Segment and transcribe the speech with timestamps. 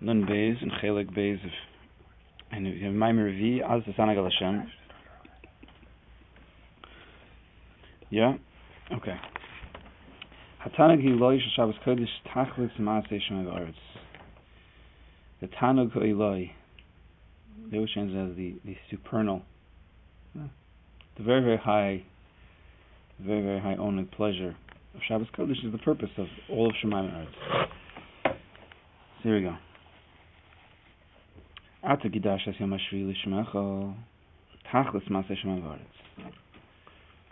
[0.00, 0.26] Nun
[0.82, 1.08] Chelik
[2.50, 4.70] and as the Sanag Hashem.
[8.10, 8.34] Yeah?
[8.94, 9.16] Okay.
[10.64, 13.74] Hatanag Eloi Shabbos Kodesh Tachlis Maaseh V'aretz.
[15.40, 16.52] The Tanug Eloi,
[17.70, 19.42] the oceans as the, the supernal,
[20.34, 22.02] the very, very high,
[23.20, 24.56] very, very high only pleasure
[24.94, 27.68] of Shabbos Kodesh is the purpose of all of Shemayim Eretz.
[28.24, 29.56] So here we go.
[35.10, 35.34] Maseh.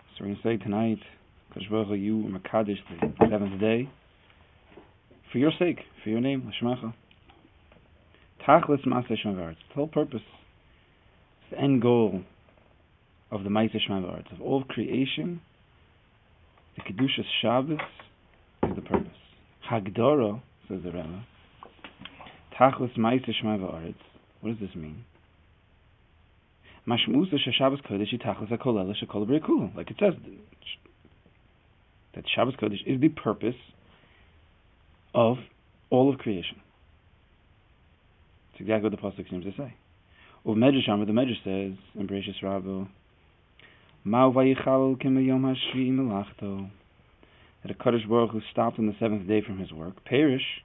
[0.09, 0.97] So we're going to say tonight,
[1.53, 3.87] Hu, you Makadosh, the seventh day,
[5.31, 6.91] for your sake, for your name, Lishmecha.
[8.47, 9.57] Tachlis Maseh Shemay V'aretz.
[9.69, 10.23] The whole purpose,
[11.51, 12.23] the end goal
[13.29, 15.39] of the Maaseh Shemay V'aretz, of all of creation,
[16.75, 17.77] the Kedushas Shabbos
[18.63, 19.07] is the purpose.
[19.69, 21.27] Hagdara, says the Rama,
[22.59, 23.93] Tachlis Maaseh Shemay V'aretz.
[24.41, 25.03] What does this mean?
[26.87, 29.75] Shabbos Kodesh.
[29.75, 30.13] Like it says,
[32.15, 33.55] that Shabbos Kodesh is the purpose
[35.13, 35.37] of
[35.89, 36.61] all of creation.
[38.51, 39.73] It's exactly what the pasuk seems to say.
[40.45, 42.85] Uv Medrash Amar, the Medrash says in Bereshis Rabbah,
[44.05, 46.69] Ma'u vayichal k'meyom hashvi melachto.
[47.63, 50.05] That a Kaddish Baruch who stopped on the seventh day from his work.
[50.05, 50.63] Perish,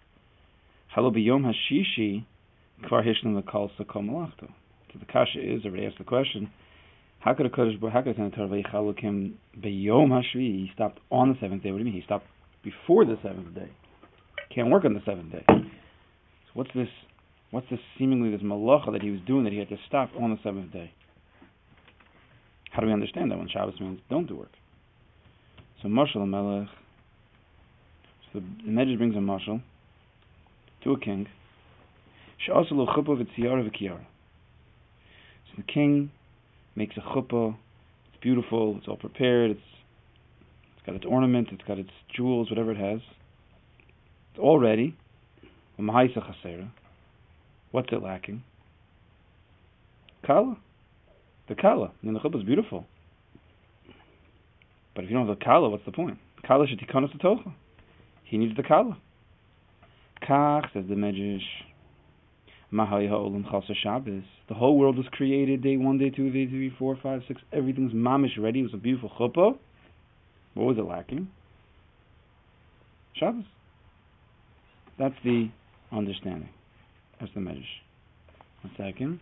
[0.94, 2.24] halo b'yom hashishi
[2.82, 4.48] kvar hishlim l'kal sakol melachto.
[4.92, 6.50] So the kasha is, or asked the question,
[7.20, 10.64] how could a Kaddish Baruch, how could a Torah vayichal kim b'yom hashvi?
[10.64, 11.70] He stopped on the seventh day.
[11.70, 12.00] What do you mean?
[12.00, 12.26] He stopped
[12.62, 13.70] before the seventh day.
[14.54, 15.44] Can't work on the seventh day.
[15.48, 16.88] So what's this
[17.52, 20.30] What's this seemingly this malacha that he was doing that he had to stop on
[20.30, 20.90] the seventh day?
[22.70, 24.52] How do we understand that when Shabbos means don't do work?
[25.82, 26.68] So Marshal Melech,
[28.32, 29.60] so the Medrash brings a marshal
[30.82, 31.26] to a king.
[32.46, 32.74] So
[35.56, 36.10] the king
[36.74, 37.56] makes a chuppah.
[38.08, 38.76] It's beautiful.
[38.78, 39.52] It's all prepared.
[39.52, 39.60] It's
[40.76, 41.48] it's got its ornament.
[41.52, 43.00] It's got its jewels, whatever it has.
[44.30, 44.96] It's all ready.
[47.70, 48.42] What's it lacking?
[50.26, 50.56] Kala.
[51.48, 51.92] The kala.
[52.02, 52.86] Mean, the chuppah is beautiful.
[54.94, 56.18] But if you don't have the kala, what's the point?
[56.46, 57.54] Kala shetikonos tocha.
[58.24, 58.98] He needs the kala.
[60.28, 61.60] Kach, says the Medrash, Mahai ha'olam chasa
[62.52, 62.61] Shabbos.
[62.72, 67.40] The whole world was created day one, day two, day three, four, five, six.
[67.52, 68.60] Everything's mamish ready.
[68.60, 69.58] It was a beautiful chuppah.
[70.54, 71.28] What was it lacking?
[73.16, 73.44] Shabbos.
[74.98, 75.50] That's the
[75.92, 76.48] understanding.
[77.20, 77.62] That's the Medrash.
[78.62, 79.20] One second.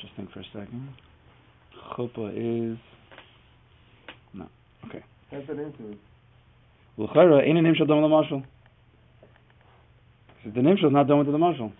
[0.00, 0.90] Just think for a second.
[1.96, 2.78] Chuppah is
[4.34, 4.48] no.
[4.88, 5.04] Okay.
[5.32, 5.98] That's an into it.
[6.98, 8.42] L'chayra ain't a done with the marshal.
[10.44, 11.72] The nimshal is not done with the marshal.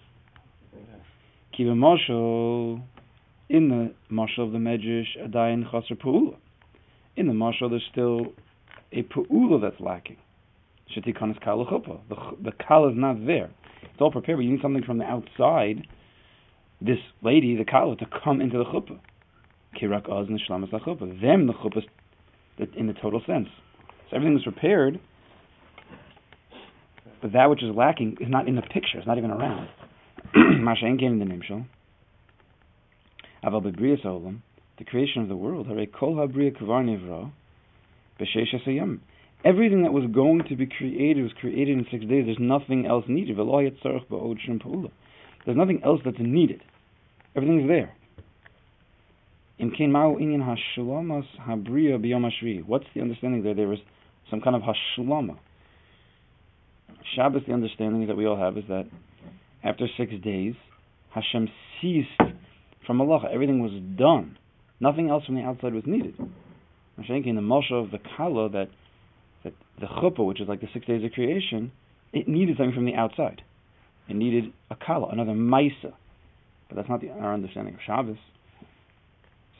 [1.60, 2.80] A marshal
[3.50, 6.36] in the marshal of the Medrash adayin chaser pu'ula.
[7.16, 8.32] In the marshal, there's still
[8.92, 10.16] a pu'ula that's lacking.
[10.96, 12.00] Shetikanis chuppah.
[12.08, 13.50] The the kala is not there.
[13.82, 15.86] It's all prepared, but you need something from the outside.
[16.80, 18.98] This lady, the kala, to come into the chuppah.
[19.78, 21.20] Kirak oz and shlamas chuppah.
[21.20, 21.82] Them the chuppah
[22.74, 23.48] in the total sense.
[24.08, 24.98] So everything is prepared,
[27.20, 28.96] but that which is lacking is not in the picture.
[28.96, 29.68] It's not even around.
[30.34, 31.66] Mashen came in the nimshal.
[33.44, 34.42] Aval bebrias olam,
[34.78, 35.66] the creation of the world.
[35.98, 37.30] Kol habriya kvar nivra
[38.20, 39.00] b'sheish asayim.
[39.44, 42.26] Everything that was going to be created was created in six days.
[42.26, 43.38] There's nothing else needed.
[43.38, 43.48] There's
[45.56, 46.62] nothing else that's needed.
[47.34, 47.94] Everything's there.
[49.58, 49.76] What's
[52.94, 53.54] the understanding there?
[53.54, 53.78] There was
[54.30, 55.38] some kind of hashlama.
[57.14, 58.86] Shabbos, the understanding that we all have is that
[59.62, 60.54] after six days,
[61.14, 61.48] Hashem
[61.80, 62.08] ceased
[62.86, 63.28] from Allah.
[63.32, 64.38] Everything was done.
[64.80, 66.14] Nothing else from the outside was needed.
[66.18, 68.68] In the Moshe of the Kala that
[69.44, 71.72] that the chuppah, which is like the six days of creation,
[72.12, 73.42] it needed something from the outside.
[74.08, 75.92] It needed a kala, another maisa.
[76.68, 78.18] But that's not the, our understanding of Shabbos.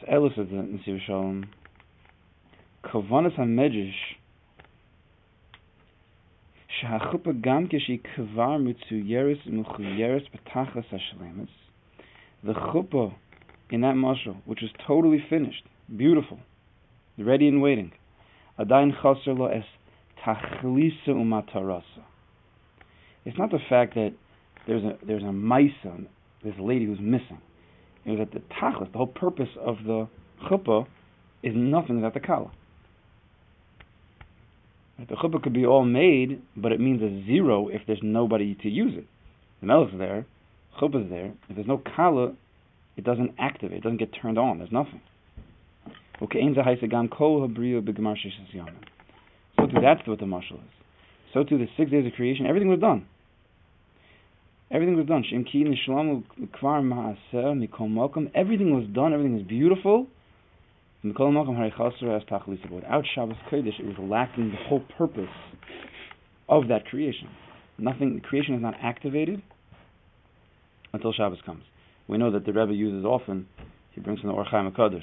[0.00, 1.46] So Elis says in Sivir Shalom,
[2.85, 3.93] Kavanas HaMedrash,
[6.80, 11.50] שהחופה גם כשהיא כבר מצוירת ומחוירת בתכלס השלמס,
[12.46, 13.12] the chuppah
[13.72, 15.63] in that mashal, which is totally finished,
[15.96, 16.40] beautiful,
[17.18, 17.92] ready and waiting,
[18.57, 19.66] Adain chaser lo es
[20.24, 22.04] tachlisa umatarasa.
[23.25, 24.13] It's not the fact that
[24.68, 26.06] there's a there's a maisa,
[26.44, 27.42] this lady who's missing.
[28.06, 30.07] It was that the tachlis, the whole purpose of the
[30.48, 30.86] chuppah,
[31.44, 32.52] is nothing without the kala.
[35.08, 38.69] The chuppah could be all made, but it means a zero if there's nobody to
[38.69, 39.06] use it.
[39.61, 40.26] The melech's there,
[40.81, 42.35] chuppah is there, if there's no kala,
[42.97, 45.00] it doesn't activate, it doesn't get turned on, there's nothing.
[46.23, 46.41] Okay,
[49.56, 50.70] So too, that's what the mashal is.
[51.32, 53.06] So too, the six days of creation, everything was done.
[54.70, 55.25] Everything was done.
[58.35, 60.06] Everything was done, everything was beautiful.
[61.02, 65.31] Without Shabbos Kodesh, it was lacking the whole purpose
[66.49, 67.29] of that creation.
[67.79, 69.41] Nothing, creation is not activated
[70.93, 71.64] until Shabbos comes.
[72.06, 73.47] We know that the Rebbe uses often,
[73.93, 75.00] he brings from the Or HaChaim HaKadosh,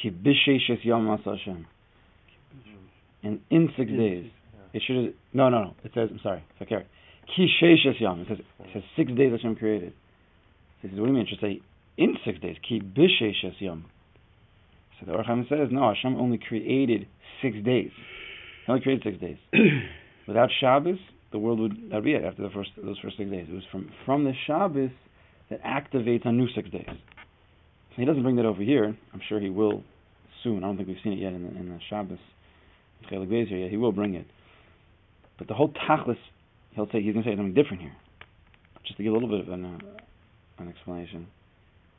[0.00, 1.66] Ki b'sheishes yom Hashem.
[3.22, 4.30] And in six days,
[4.72, 5.74] it should have, no, no, no.
[5.84, 6.86] It says, I'm sorry, Fakir.
[7.36, 8.20] Ki sheishes yom.
[8.20, 9.92] It says, it says six days Hashem created.
[10.80, 11.26] So he says, what do you mean?
[11.26, 11.60] It should say
[11.98, 12.56] in six days.
[12.66, 13.84] Ki b'sheishes yom.
[15.00, 17.08] So the Or HaChaim says, no, Hashem only created
[17.42, 17.90] six days.
[18.66, 19.38] He only created six days.
[20.28, 20.98] Without Shabbos,
[21.32, 23.46] the world would that would be it after the first those first six days.
[23.48, 24.90] It was from from the Shabbos
[25.48, 26.86] that activates on new six days.
[26.86, 28.96] So he doesn't bring that over here.
[29.12, 29.82] I'm sure he will
[30.42, 30.58] soon.
[30.58, 32.18] I don't think we've seen it yet in the, in the Shabbos
[33.08, 33.68] here.
[33.68, 34.26] He will bring it.
[35.38, 36.18] But the whole tachlis,
[36.74, 37.96] he'll say he's going to say something different here.
[38.84, 39.78] Just to give a little bit of an, uh,
[40.62, 41.26] an explanation.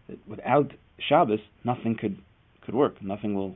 [0.08, 0.72] That without
[1.10, 2.18] Shabbos, nothing could
[2.66, 3.02] could work.
[3.02, 3.56] Nothing will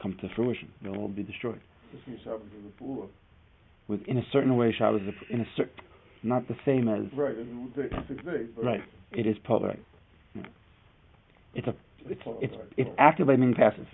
[0.00, 0.70] come to fruition.
[0.82, 1.60] They'll all be destroyed.
[1.94, 2.38] Is a
[3.88, 5.72] with in a certain way Shabbos is a, in a certain
[6.22, 7.36] not the same as right.
[7.36, 8.46] It will take six days.
[8.56, 8.82] right.
[9.12, 9.82] It is po right.
[10.34, 10.42] Yeah.
[11.54, 11.74] It's a
[12.06, 13.86] it's it's it's active by being passive.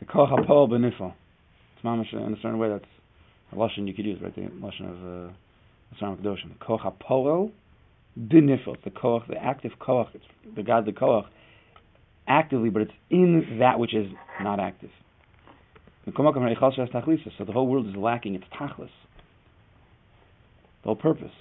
[0.00, 1.14] The koch hapol benifel.
[1.76, 2.68] It's mamash in a certain way.
[2.68, 2.84] That's
[3.52, 4.34] a lashon you could use, right?
[4.34, 5.32] The lashon of uh,
[5.94, 6.58] Asram Kedoshim.
[6.58, 7.52] The koch hapol
[8.18, 8.76] benifel.
[8.84, 10.08] The koch, the active koch.
[10.14, 10.24] It's
[10.56, 11.26] the God, the koch,
[12.26, 14.06] actively, but it's in that which is
[14.40, 14.90] not active.
[16.04, 18.90] So the whole world is lacking its tachlis,
[20.82, 21.32] the whole purpose.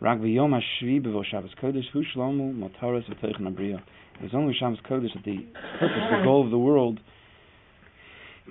[0.00, 0.04] It
[4.22, 5.38] was only Shabbos Kodesh that the
[5.78, 7.00] purpose, the goal of the world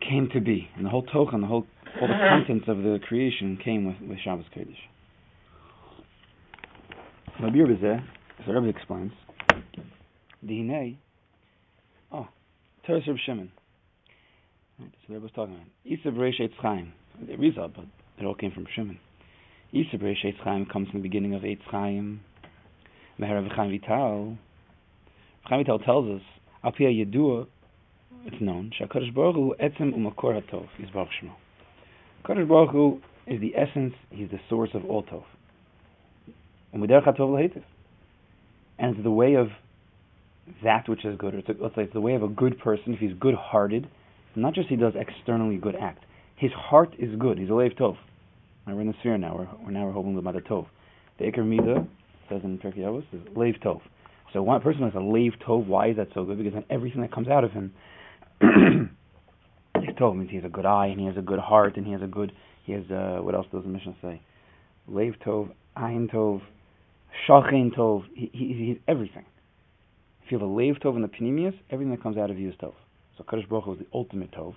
[0.07, 1.67] came to be, and the whole tochen, the whole
[1.99, 4.77] all the contents of the creation came with, with Shabbos Kodesh.
[7.41, 9.11] Rabbi the Rebbe explains,
[10.45, 10.97] Hinei,
[12.11, 12.27] oh,
[12.85, 13.51] Teres Reb Shimon.
[14.79, 15.67] Right, so Rebbe was talking about.
[15.85, 16.93] Isa Beresh Eitz Chaim.
[17.27, 17.85] The Rizal, but
[18.17, 18.97] it all came from Shimon.
[19.71, 22.21] Isa Beresh Eitz Chaim comes from the beginning of Eitz Chaim.
[23.19, 24.37] Meher Chaim Vital.
[25.43, 26.21] Chaim Vital tells us,
[26.63, 27.47] Al Yedua,
[28.25, 31.35] it's known, Shakadosh Baruch Hu Etzem Umakor HaTov, Yisbarach Shemo.
[32.25, 35.23] Kadosh Baruch Hu is the essence, he's the source of all Tov.
[36.73, 36.89] And it's
[39.03, 39.49] the way of
[40.63, 42.99] that which is good, or let's say it's the way of a good person, if
[42.99, 43.87] he's good-hearted,
[44.35, 46.05] not just he does externally good act.
[46.35, 47.37] His heart is good.
[47.37, 47.97] He's a leiv tov.
[48.65, 49.35] We're in the sphere now.
[49.37, 50.65] We're, we're now we're holding the tov.
[51.19, 51.87] The Iker Mida
[52.29, 53.81] says in Pirkei Avos is leiv tov.
[54.33, 55.67] So one person has a leiv tov.
[55.67, 56.37] Why is that so good?
[56.37, 57.73] Because then everything that comes out of him
[58.41, 60.15] is tov.
[60.15, 62.01] Means he has a good eye and he has a good heart and he has
[62.01, 62.31] a good.
[62.63, 64.21] He has uh, what else does the mission say?
[64.89, 66.41] Leiv tov, ayin tov,
[67.27, 68.03] shachin tov.
[68.15, 69.25] He, he, he's everything.
[70.31, 72.47] If you have a leiv tov in the pneumius, everything that comes out of you
[72.47, 72.71] is tov.
[73.17, 74.55] So Kadosh Baruch Hu is the ultimate Tov.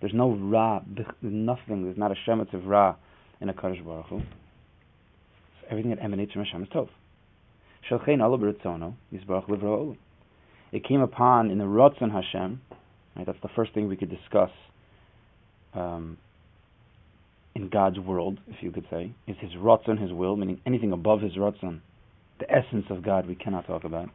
[0.00, 0.82] There's no Ra,
[1.20, 2.94] nothing, there's not a Shemetz of Ra
[3.40, 4.20] in a Kadosh Baruch Hu.
[4.20, 6.90] So everything that emanates from Hashem is Tov.
[7.90, 9.96] Shalchein Allah B'Ritzono, Yisbarach Livro
[10.70, 12.60] It came upon in the Ratzon Hashem,
[13.16, 14.52] right, that's the first thing we could discuss
[15.74, 16.18] um,
[17.56, 21.20] in God's world, if you could say, is His Ratzon, His will, meaning anything above
[21.20, 21.80] His Ratzon,
[22.38, 24.08] the essence of God we cannot talk about.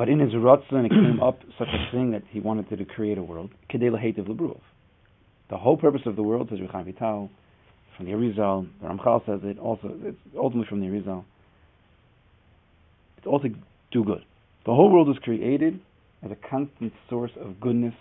[0.00, 3.18] But in his Ratzon, it came up such a thing that he wanted to create
[3.18, 3.50] a world.
[3.70, 4.62] Kedei Lahativ Lebruov.
[5.50, 7.28] The whole purpose of the world, says Rechaim Vital,
[7.94, 11.24] from the Arizal, the Ramchal says it also, it's ultimately from the Arizal.
[13.18, 13.50] It's all to
[13.92, 14.24] do good.
[14.64, 15.78] The whole world was created
[16.24, 17.94] as a constant source of goodness,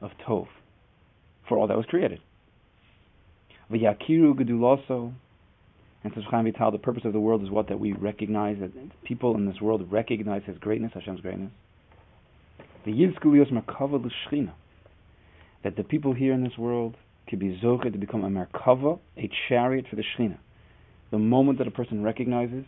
[0.00, 0.48] of Tov,
[1.48, 2.18] for all that was created.
[3.70, 5.12] V'yakiru geduloso,
[6.04, 8.70] and says Chaim Vital, the purpose of the world is what that we recognize that
[9.04, 11.50] people in this world recognize His greatness, Hashem's greatness.
[12.84, 14.52] The Yizkulios Merkava L'Shchina,
[15.64, 16.96] that the people here in this world
[17.28, 20.36] could be zocher to become a Merkava, a chariot for the Shechina.
[21.10, 22.66] The moment that a person recognizes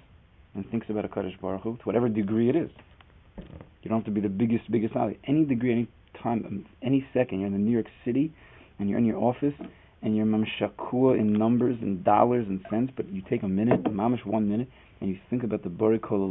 [0.55, 2.71] and thinks about a Kaddish Baruch Hu, to whatever degree it is,
[3.83, 5.19] you don't have to be the biggest, biggest knowledge.
[5.27, 5.89] Any degree, any
[6.23, 8.33] time, any second, you're in New York City
[8.79, 9.55] and you're in your office
[10.03, 14.25] and you're mamshakua in numbers and dollars and cents, but you take a minute, mamish
[14.25, 14.69] one minute,
[15.01, 16.29] and you think about the Bari Kol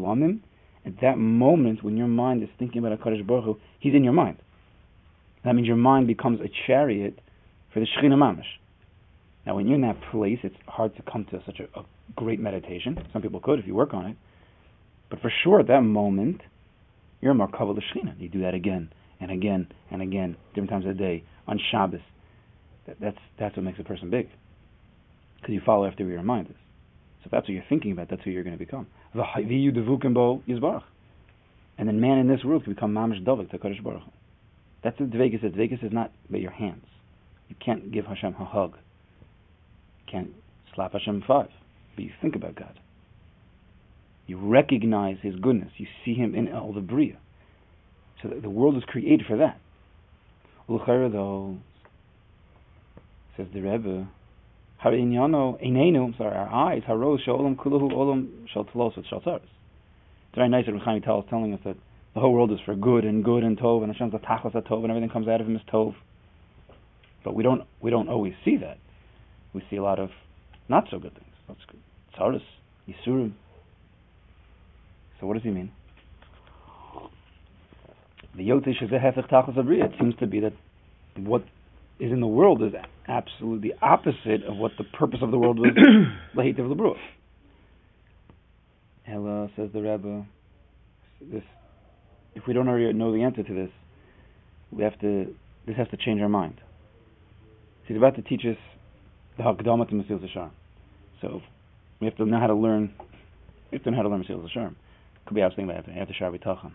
[0.86, 4.14] at that moment when your mind is thinking about HaKadosh Baruch Hu, he's in your
[4.14, 4.38] mind.
[5.44, 7.20] That means your mind becomes a chariot
[7.74, 8.60] for the Shekhinah Mamish.
[9.46, 12.40] Now, when you're in that place, it's hard to come to such a, a great
[12.40, 12.98] meditation.
[13.14, 14.18] Some people could if you work on it.
[15.10, 16.42] But for sure, at that moment,
[17.22, 18.20] you're a Markava L'Shechina.
[18.20, 22.02] You do that again and again and again, different times of the day, on Shabbos.
[22.88, 24.30] That, that's, that's what makes a person big.
[25.38, 26.56] Because you follow after your mind is.
[27.22, 28.88] So if that's what you're thinking about, that's who you're going to become.
[31.78, 34.04] And then man in this world can become Mamish Dovik to Kodesh Baruch
[34.84, 35.54] That's what Dvekas is.
[35.54, 36.86] Dvekas is not by your hands.
[37.50, 38.76] You can't give Hashem a hug.
[40.06, 40.30] You can't
[40.74, 41.50] slap Hashem five.
[41.96, 42.80] But you think about God.
[44.28, 45.72] You recognize His goodness.
[45.78, 47.18] You see Him in all the Bria.
[48.22, 49.60] So the world is created for that.
[53.38, 54.08] Says the Rebbe,
[54.84, 59.42] Harinyano, Einenu, sorry, our eyes, Haros, Shalom, Kuluhu, Olam, Shaltalos, Shaltaris.
[59.44, 61.78] It's very nice that Rechami Tal is telling us that
[62.14, 64.84] the whole world is for good and good and Tov, and Hashem's a Tachlis Tov,
[64.84, 65.96] and everything comes out of Him is Tov.
[67.24, 68.78] But we don't we don't always see that.
[69.54, 70.10] We see a lot of
[70.70, 71.34] not so good things.
[71.48, 71.82] That's good.
[72.18, 72.42] Tsaris,
[72.88, 73.34] Yisurim.
[75.20, 75.72] So what does he mean?
[78.36, 79.86] The Yotish is a Hefech Tachlis Abriya.
[79.86, 80.54] It seems to be that
[81.18, 81.44] what
[82.00, 82.74] is in the world is
[83.08, 85.72] absolutely the opposite of what the purpose of the world was,
[86.36, 86.94] Lahit of the
[89.08, 90.26] Ella says the Rebbe,
[91.22, 91.44] this,
[92.34, 93.70] if we don't already know the answer to this,
[94.72, 95.34] we have to,
[95.68, 96.60] this has to change our mind.
[97.88, 98.58] He's about to teach us
[99.38, 100.50] the Hakdama to Mesil Zashar.
[101.22, 101.42] So
[102.02, 102.94] we have to know how to learn,
[103.72, 104.74] we have to know how to learn Mesil Zashar.
[105.28, 106.72] Could be I was thinking about after Shar B'Tachan.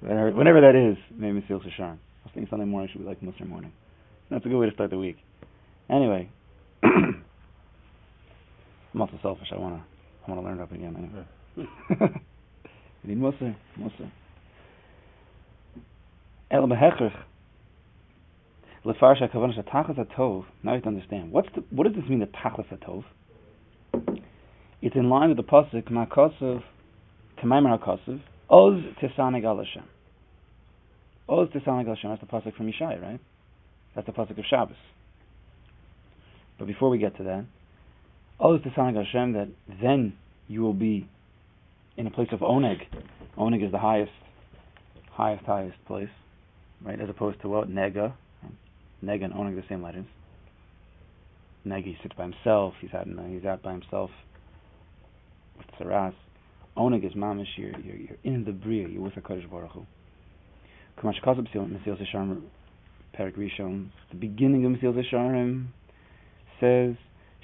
[0.00, 1.92] Whenever that is, maybe Mesil Zashar.
[1.92, 3.72] I was thinking Sunday morning should be like Muslim morning.
[4.32, 5.18] That's a good way to start the week.
[5.90, 6.30] Anyway,
[6.82, 7.22] I'm
[8.98, 9.48] also selfish.
[9.52, 9.84] I wanna,
[10.26, 10.96] I wanna learn up again.
[10.96, 12.08] Anyway, you
[13.04, 14.10] need Muslim, Muslim.
[16.50, 17.12] El behechach.
[18.86, 20.46] Lefarsha kavanas atachas atov.
[20.62, 21.30] Now you have to understand.
[21.30, 22.20] What's the, what does this mean?
[22.20, 23.04] The tachas atov.
[24.80, 26.62] It's in line with the pasuk ma'kosov
[27.42, 29.84] k'maimer hakosov oz tisanig al Hashem.
[31.28, 32.10] Oz tisanig al Hashem.
[32.10, 33.20] That's the pasuk from Yishai, right?
[33.94, 34.76] That's the pasuk of Shabbos.
[36.58, 37.44] But before we get to that,
[38.38, 39.48] all is the sign Hashem that
[39.80, 40.14] then
[40.48, 41.08] you will be
[41.96, 42.78] in a place of oneg.
[43.36, 44.12] Oneg is the highest,
[45.12, 46.08] highest, highest place,
[46.84, 47.00] right?
[47.00, 48.14] As opposed to what nega.
[49.04, 50.06] Nega and oneg the same letters.
[51.66, 52.74] Nega he sits by himself.
[52.80, 53.06] He's out.
[53.28, 54.10] He's out by himself
[55.56, 56.14] with saras.
[56.76, 57.46] Oneg is mamish.
[57.56, 58.88] You're, you're, you're in the bria.
[58.88, 59.86] You're with the Kodesh Baruch Hu.
[63.12, 65.66] Perak Rishon, the beginning of Mesilas Yesharim,
[66.60, 66.94] says,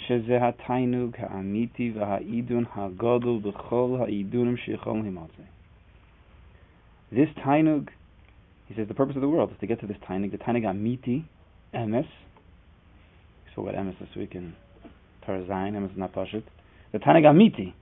[0.07, 5.43] שזה התיינוג האמיתי והעידון הגדול בכל העידונים שיכולים להימצא.
[7.13, 7.89] This tainug,
[8.69, 10.65] he says, the purpose of the world is to get to this tainug, the tainug
[10.65, 11.25] amiti,
[11.75, 12.07] emes.
[13.45, 14.55] We spoke about emes this week in
[15.27, 16.45] Torah Zayin, emes napashit.
[16.93, 17.73] The tainug amiti.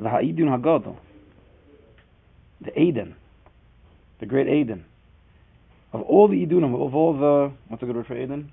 [0.00, 0.96] The ha'idun hagadol.
[2.60, 3.14] The Eden.
[4.20, 4.84] The great Eden.
[5.92, 8.50] Of all the Idunim, of all the, what's a good word for Eden?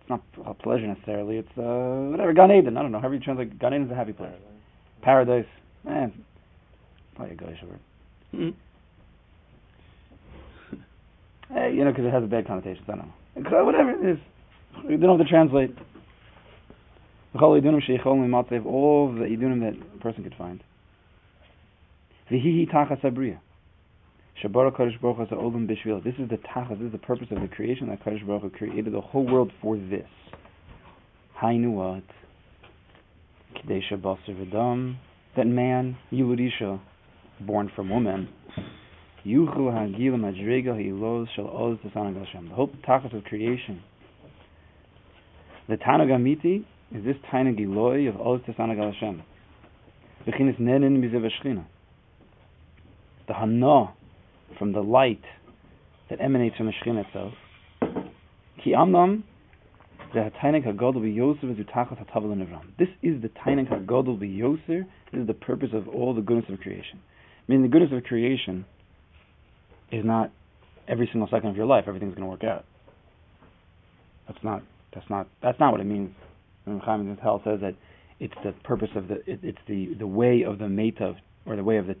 [0.00, 3.20] It's not a pleasure necessarily, it's uh, whatever, Gan Eden, I don't know, however you
[3.20, 4.32] translate, Gan Eden is a happy place.
[5.02, 5.46] Paradise,
[5.84, 6.20] man, eh,
[7.16, 7.80] probably a Goyish word.
[8.34, 8.50] Mm-hmm.
[11.54, 13.64] hey, you know, because it has a bad connotation, I don't know.
[13.64, 14.18] Whatever it is,
[14.88, 15.74] you don't have to translate.
[17.34, 17.60] All the
[19.26, 20.62] Idunim that a person could find.
[22.30, 23.38] Vihihi Tachas Abriya.
[24.42, 25.66] Shabara Kadosh Baruch Hu Olam.
[25.66, 26.78] This is the tachas.
[26.78, 29.50] This is the purpose of the creation that Kadosh Baruch Hu created the whole world
[29.62, 30.06] for this.
[31.42, 32.02] Hainu what?
[33.56, 34.96] Kadesha Basar V'Dam.
[35.36, 36.80] That man, Yiludisha,
[37.40, 38.28] born from woman,
[39.24, 42.48] Yuchel Hagil Madriga Hilos Shal Oz Tasanag Hashem.
[42.50, 43.82] The whole tachas of creation.
[45.68, 46.64] The Tanag Amiti
[46.94, 49.22] is this Tanag Eloi of Oz Tasanag Hashem.
[50.26, 50.32] The
[53.34, 53.95] Hana
[54.58, 55.22] from the light
[56.10, 57.32] that emanates from the Shekhinah itself.
[58.62, 59.22] Ki amnam.
[60.14, 60.34] This is
[63.22, 64.86] the Tainik HaGodol B'Yoser.
[65.12, 67.00] This is the purpose of all the goodness of creation.
[67.48, 68.64] I mean, the goodness of creation
[69.90, 70.30] is not
[70.88, 72.64] every single second of your life everything's going to work out.
[74.26, 74.62] That's not.
[74.94, 75.28] That's not.
[75.42, 76.10] That's not what it means.
[76.64, 77.74] When Chaim Hell says that
[78.18, 79.16] it's the purpose of the.
[79.30, 81.96] It, it's the the way of the metav or the way of the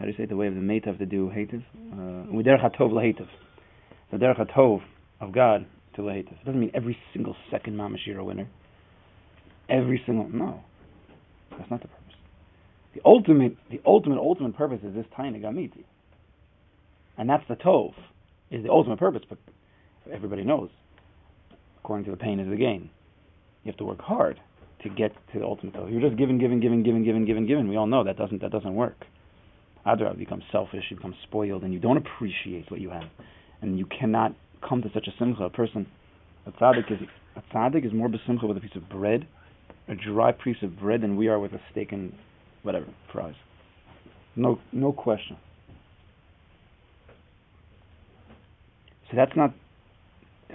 [0.00, 0.30] how do you say it?
[0.30, 1.62] the way of the metav to do hativ?
[1.92, 3.28] Uh, Uderech hatov lahativ.
[4.10, 4.80] The derech hatov
[5.20, 6.32] of God to lahativ.
[6.32, 8.48] It doesn't mean every single second mamash you're a winner.
[9.68, 10.62] Every single no,
[11.50, 12.14] that's not the purpose.
[12.94, 15.84] The ultimate, the ultimate, ultimate purpose is this tiny gamiti,
[17.18, 17.92] and that's the tov,
[18.50, 19.22] is the ultimate purpose.
[19.28, 19.38] But
[20.10, 20.70] everybody knows.
[21.84, 22.88] According to the pain is the gain.
[23.64, 24.40] You have to work hard
[24.82, 25.90] to get to the ultimate goal.
[25.90, 27.68] You're just giving, giving, giving, giving, giving, giving, giving.
[27.68, 29.04] We all know that doesn't that doesn't work.
[29.86, 33.08] Adra, become selfish, you become spoiled, and you don't appreciate what you have,
[33.62, 34.34] and you cannot
[34.66, 35.44] come to such a simcha.
[35.44, 35.86] A person,
[36.46, 36.98] a tzaddik is
[37.36, 39.26] a tzaddik is more besimcha with a piece of bread,
[39.88, 42.12] a dry piece of bread, than we are with a steak and
[42.62, 43.34] whatever fries.
[44.36, 45.36] No, no question.
[49.10, 49.52] So that's not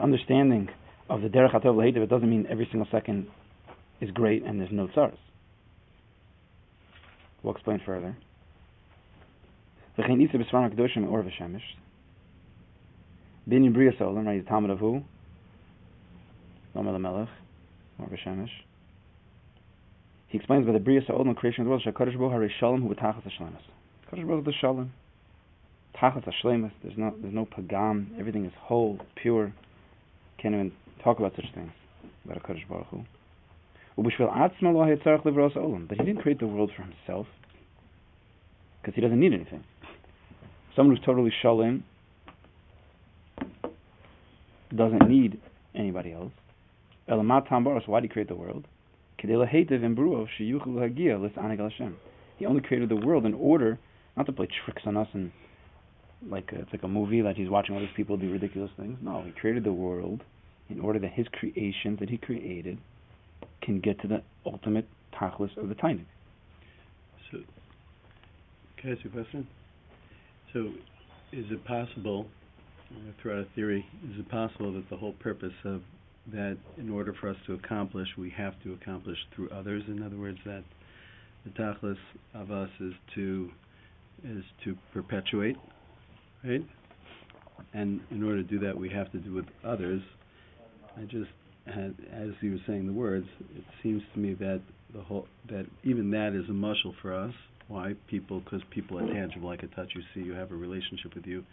[0.01, 0.69] understanding
[1.09, 1.97] of the derech hatov lehitiv.
[1.97, 3.27] It doesn't mean every single second
[3.99, 5.17] is great and there's no tsaras.
[7.43, 8.15] We'll explain further.
[13.47, 14.47] Binyan bria right?
[14.47, 15.01] Talmud of who?
[16.75, 17.27] Lomel.
[20.27, 22.81] He explains by the bria solam, the creation of the world, shakadosh baruch hu shalom
[22.81, 23.61] hu b'tachas hashlemus.
[24.11, 24.91] Kadosh hu the shalom.
[25.95, 26.25] Tachas.
[26.83, 28.19] There's no there's no pagam.
[28.19, 29.53] Everything is whole, pure.
[30.41, 30.71] Can't even
[31.03, 31.71] talk about such things
[32.25, 33.05] about a Kadosh baruch hu.
[33.97, 37.27] But he didn't create the world for himself
[38.81, 39.63] because he doesn't need anything.
[40.75, 41.83] Someone who's totally shalom
[44.75, 45.39] doesn't need
[45.73, 46.31] anybody else.
[47.09, 48.67] Elamat Tambaros, why did he create the world?
[49.21, 51.93] Kedila Heydevru of Shiyuhagiya less anagalashem.
[52.37, 53.79] He only created the world in order
[54.17, 55.31] not to play tricks on us and
[56.29, 58.97] like uh, it's like a movie that he's watching all these people do ridiculous things.
[59.01, 60.23] No, he created the world
[60.69, 62.79] in order that his creations that he created
[63.61, 66.05] can get to the ultimate tachlis of the tainik.
[67.31, 67.39] So,
[68.77, 69.47] can I ask you a question?
[70.55, 70.71] So,
[71.33, 72.27] is it possible,
[73.21, 75.81] throughout a theory, is it possible that the whole purpose of
[76.31, 79.83] that, in order for us to accomplish, we have to accomplish through others?
[79.89, 80.63] In other words, that
[81.43, 81.97] the tachlis
[82.33, 83.49] of us is to
[84.23, 85.57] is to perpetuate,
[86.41, 86.65] right?
[87.73, 90.01] And in order to do that, we have to do with others.
[90.97, 91.31] I just
[91.65, 94.61] had, as you were saying the words, it seems to me that
[94.93, 97.33] the whole that even that is a muscle for us.
[97.67, 98.41] Why people?
[98.41, 99.49] Because people are tangible.
[99.49, 101.43] I can touch you, see you, have a relationship with you,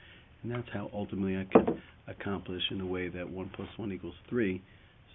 [0.43, 4.15] and that's how ultimately I can accomplish in a way that one plus one equals
[4.29, 4.63] three.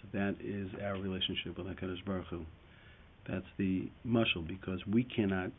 [0.01, 2.45] So that is our relationship with Hakadosh Baruch Hu.
[3.27, 5.51] That's the muscle because we cannot.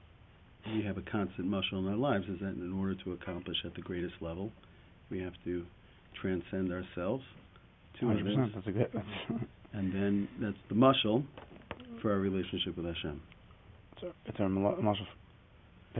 [0.74, 2.24] We have a constant muscle in our lives.
[2.28, 4.50] Is that in order to accomplish at the greatest level,
[5.10, 5.64] we have to
[6.20, 7.22] transcend ourselves
[8.00, 8.20] to 100%.
[8.20, 8.50] others.
[8.54, 8.90] That's a good.
[8.92, 9.06] That's,
[9.72, 11.22] and then that's the muscle
[12.02, 13.20] for our relationship with Hashem.
[13.94, 15.06] it's our, it's our muscle.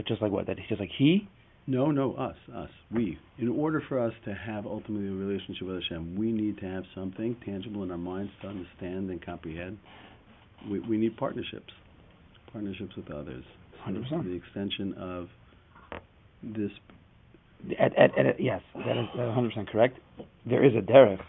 [0.07, 0.47] Just like what?
[0.47, 1.29] That he's just like he.
[1.67, 3.19] No, no, us, us, we.
[3.37, 6.85] In order for us to have ultimately a relationship with Hashem, we need to have
[6.95, 9.79] something tangible in our minds to understand and comprehend.
[10.71, 11.71] We, we need partnerships,
[12.53, 13.45] partnerships with others.
[13.85, 14.25] So 100%.
[14.25, 15.29] The extension of
[16.43, 16.71] this.
[17.79, 19.99] At, at, at, yes, that is that is 100% correct.
[20.49, 21.21] There is a derech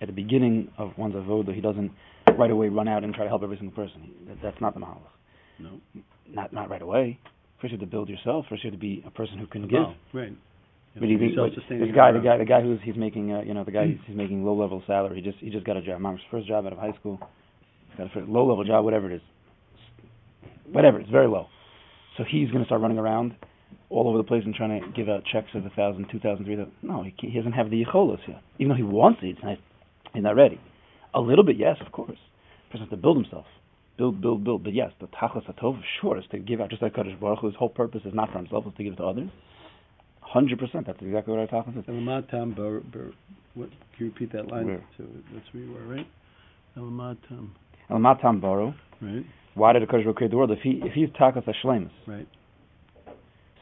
[0.00, 1.52] at the beginning of one's avoda.
[1.52, 1.90] He doesn't
[2.38, 4.12] right away run out and try to help every single person.
[4.28, 5.00] That, that's not the mahalach.
[5.58, 5.80] No.
[6.30, 7.18] Not not right away.
[7.60, 8.46] First you have to build yourself.
[8.48, 9.80] First you have to be a person who can give.
[9.80, 10.32] Oh, right.
[10.94, 13.62] But you think this guy, the guy, the guy who's he's making, uh, you know,
[13.62, 15.22] the guy he's, he's making low level salary.
[15.22, 16.00] He just he just got a job.
[16.00, 17.20] Mom's first job out of high school.
[17.96, 19.22] Got a first, low level job, whatever it is.
[20.72, 21.46] Whatever, it's very low.
[22.16, 23.34] So he's going to start running around
[23.90, 26.44] all over the place and trying to give out checks of a thousand, two thousand,
[26.44, 26.72] three thousand.
[26.82, 28.42] No, he, he doesn't have the yicholos yet.
[28.58, 29.58] Even though he wants it, he's not,
[30.14, 30.60] he's not ready.
[31.14, 32.18] A little bit, yes, of course.
[32.70, 33.46] Person has to build himself.
[33.98, 34.62] Build, build, build.
[34.64, 37.40] But yes, the tachlis hatov, sure, is to give out just like Kadosh Baruch.
[37.42, 39.28] His whole purpose is not for himself, it's to give it to others.
[40.20, 40.86] Hundred percent.
[40.86, 41.84] That's exactly what our tachlis is.
[41.86, 43.10] Elamatam bar, bar,
[43.54, 44.66] what, can you repeat that line?
[44.66, 44.84] Where?
[44.96, 46.06] So that's where you were, right?
[46.76, 47.50] Elamatam,
[47.90, 48.74] El matam baro.
[49.00, 49.24] right?
[49.54, 50.50] Why did the Kadosh Baruch create the world?
[50.52, 52.28] If he if he's takas hashlemus, Right.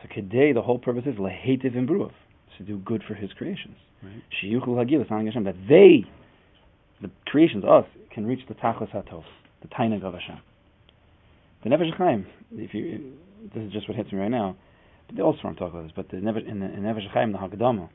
[0.03, 2.11] so today the whole purpose is lehetiv imbruv,
[2.59, 3.77] to do good for his creations.
[4.03, 4.23] Right.
[4.43, 6.05] Shiyuchul hagil is Hashem that they,
[7.01, 9.25] the creations, us, can reach the tachlis hatov,
[9.71, 10.41] of Hashem.
[11.65, 13.13] The Nefesh Chaim, if you,
[13.55, 14.57] this is just what hits me right now.
[15.07, 15.93] But they also want to talk about this.
[15.95, 17.89] But the Nefesh, in the in Nefesh Chaim, the Haggadah,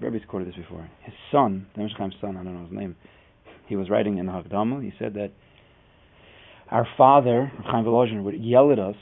[0.00, 0.88] Rebbe's quoted this before.
[1.02, 2.96] His son, the Nefesh Chaim's son, I don't know his name.
[3.66, 4.82] He was writing in the Haggadah.
[4.82, 5.32] He said that
[6.70, 8.96] our father, Chaim Volozhin, would yell at us,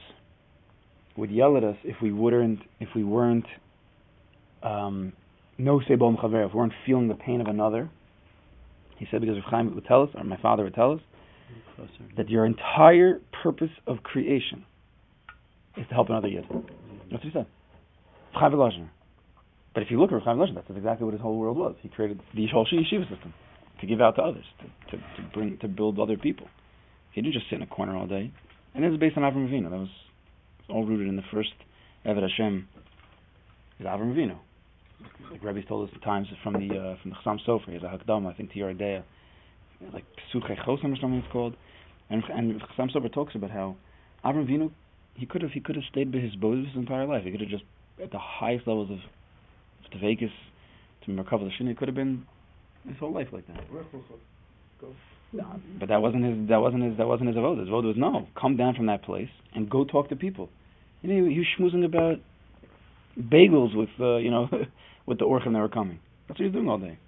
[1.17, 3.47] would yell at us if we weren't, if we weren't,
[4.63, 5.13] um,
[5.59, 7.91] no sebom chaver, if we weren't feeling the pain of another.
[8.99, 11.01] He said because Reb Chaim would tell us, or my father would tell us.
[12.17, 14.65] That your entire purpose of creation
[15.77, 16.45] is to help another yid.
[17.11, 17.47] That's what he said.
[19.75, 21.75] But if you look at Chaim Volozhin, that's exactly what his whole world was.
[21.81, 23.35] He created the whole yeshiva system
[23.81, 26.47] to give out to others, to, to, to bring, to build other people.
[27.13, 28.33] He didn't just sit in a corner all day.
[28.75, 29.71] And this is based on Avram Avinu.
[29.71, 29.89] That was
[30.69, 31.51] all rooted in the first
[32.07, 32.69] Eved Hashem
[33.81, 34.37] is Avram Avinu.
[35.31, 37.67] like Rebbe's told us the times from the uh, from the Chassam Sofer.
[37.67, 39.03] He has a Hakdama, I think, to Yoreh De'ah,
[39.93, 41.57] like Pesukei Chosam or something it's called.
[42.11, 43.77] And and Chassam Sofer talks about how
[44.25, 44.71] Avram Avinu
[45.15, 47.25] he could have he could have stayed by his bows his entire life.
[47.25, 47.65] He could have just
[48.03, 48.99] at the highest levels of
[49.93, 50.31] to Vegas
[51.05, 51.67] to Merkava Shin.
[51.69, 52.27] He could have been
[52.87, 53.65] his whole life like that.
[55.33, 56.49] No, but that wasn't his.
[56.49, 56.97] That wasn't his.
[56.97, 57.61] That wasn't his avoda.
[57.61, 60.49] His avoda was no, come down from that place and go talk to people.
[61.03, 62.19] You know, he was schmoozing about
[63.19, 64.49] bagels with, uh, you know,
[65.07, 65.99] with the orchim that were coming.
[66.29, 66.99] That's what he was doing all day.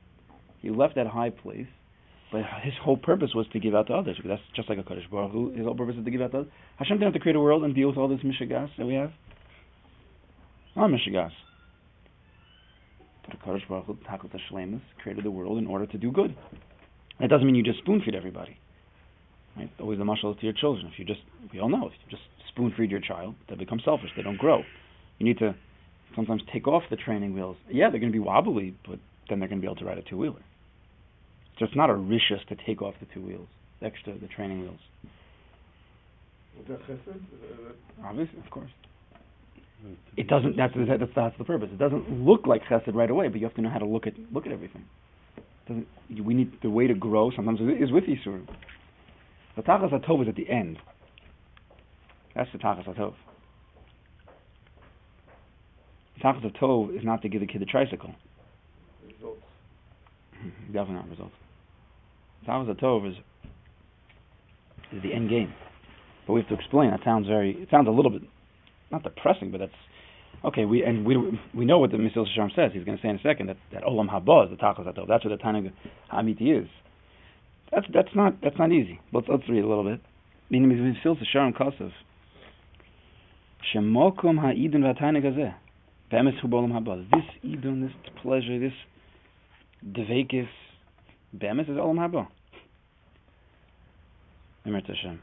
[0.61, 1.67] He left that high place,
[2.33, 4.17] but his whole purpose was to give out to others.
[4.17, 5.53] Because that's just like a Kaddish Baruch Hu.
[5.53, 6.53] His whole purpose is to give out to others.
[6.79, 8.95] Hashem didn't have to create a world and deal with all this mishigas that we
[8.95, 9.13] have.
[10.75, 11.31] Not mishigas.
[13.23, 16.37] But the Kaddish Baruch Hu, Takot Hashlemus, created the world in order to do good.
[17.21, 18.59] That doesn't mean you just spoon feed everybody.
[19.57, 19.71] Right?
[19.81, 20.91] Always the mashal to your children.
[20.93, 21.21] If you just,
[21.53, 24.11] we all know, if you just spoon feed your child, they become selfish.
[24.17, 24.63] They don't grow.
[25.19, 25.55] You need to
[26.15, 27.57] sometimes take off the training wheels.
[27.71, 29.99] Yeah, they're going to be wobbly, but then they're going to be able to ride
[29.99, 30.43] a two wheeler.
[31.59, 33.49] So it's not a rishus to take off the two wheels,
[33.81, 34.81] the extra, the training wheels.
[36.61, 37.17] Is that chesed?
[38.05, 38.71] Obviously, of course.
[39.85, 39.95] Mm-hmm.
[40.17, 40.57] It doesn't.
[40.57, 41.69] That's that's that's the purpose.
[41.73, 44.07] It doesn't look like chesed right away, but you have to know how to look
[44.07, 44.85] at look at everything.
[45.69, 45.87] Doesn't
[46.25, 47.31] we need the way to grow?
[47.35, 48.47] Sometimes is with yisurim.
[49.57, 50.79] The tachas hatov is at the end.
[52.35, 53.15] That's the tachas hatov.
[56.23, 58.15] Tachas hatov is not to give the kid a tricycle.
[59.07, 59.43] Results.
[60.37, 60.73] Mm-hmm.
[60.73, 61.35] Definitely not results.
[62.47, 63.17] Tachas hatov is
[64.93, 65.53] is the end game.
[66.27, 66.91] But we have to explain.
[66.91, 67.53] That sounds very.
[67.53, 68.23] It sounds a little bit
[68.91, 69.73] not depressing, but that's
[70.45, 70.65] okay.
[70.65, 71.17] We and we
[71.55, 72.71] we know what the Misil Sharm says.
[72.73, 75.09] He's going to say in a second that that Olam Haba is the Tachas Hatov.
[75.09, 75.73] That's what the Tanag
[76.13, 76.69] Hamiti is.
[77.73, 79.01] That's that's not that's not easy.
[79.13, 80.01] Let's let's read a little bit.
[80.51, 81.91] Meaning Misil Sharm Kasav.
[83.75, 85.55] Shemokum ha'idun v'atayna gazeh.
[86.11, 87.05] Be'emes hu b'olam haba.
[87.11, 88.73] This idun, this pleasure, this
[89.85, 90.49] devekis,
[91.37, 92.29] be'emes is olam haba.
[94.75, 95.21] Hashem.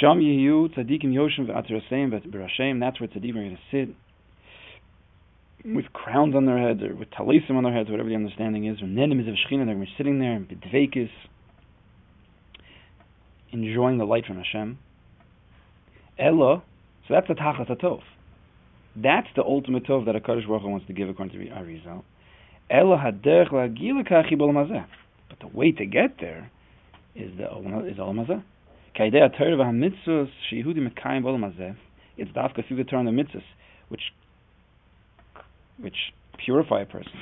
[0.00, 2.80] Sham Yehu Tzadikim Yoshim V'Atziraseim V'Rashem.
[2.80, 3.94] That's where Tzadikim are going to sit
[5.64, 8.78] with crowns on their heads or with talisim on their heads, whatever the understanding is.
[8.78, 9.64] Nenim is of Shechina.
[9.66, 11.10] They're going to be sitting there and B'Dveikis,
[13.52, 14.78] enjoying the light from Hashem.
[16.18, 16.62] Ella.
[17.06, 18.00] So that's the Tachas Hatov.
[18.96, 22.02] That's the ultimate tov that a Kaddish Baruch wants to give according to Arizal.
[22.70, 24.86] Ella Haderech La'Gila Kachi B'Olam
[25.28, 26.50] But the way to get there
[27.18, 28.42] is the is Olam Hazeh.
[28.98, 29.28] Kaidei.
[32.16, 33.42] It's dafka through the Torah and the mitzvahs,
[33.88, 34.02] which
[35.78, 35.94] which
[36.44, 37.12] purify a person.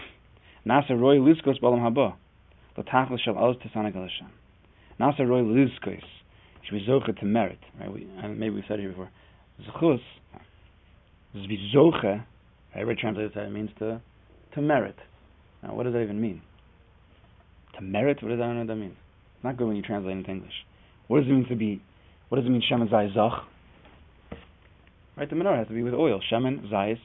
[0.67, 2.15] Nasa Roy Lizkos B'Olam Haba.
[2.77, 4.31] L'Tachlis Shel Oz Tesanek Al Hashem.
[4.99, 6.03] Nasa Roy Lizkos.
[6.65, 7.59] Should be zoche to merit.
[7.79, 7.93] Right?
[7.93, 9.11] We, and maybe we've said it here before.
[9.63, 10.01] Zechus
[11.35, 12.25] is be zoche.
[12.75, 14.01] I read translated that it means to
[14.55, 14.97] to merit.
[15.63, 16.43] Now, what does that even mean?
[17.77, 18.23] To merit?
[18.23, 18.97] What does that, I don't know what that means?
[19.37, 20.64] It's not good when you translate into English.
[21.09, 21.83] What does it mean to be?
[22.29, 22.62] What does it mean?
[22.70, 23.44] Shemen zayis zach.
[25.16, 26.20] Right, the menorah has to be with oil.
[26.33, 26.99] Shemen zayis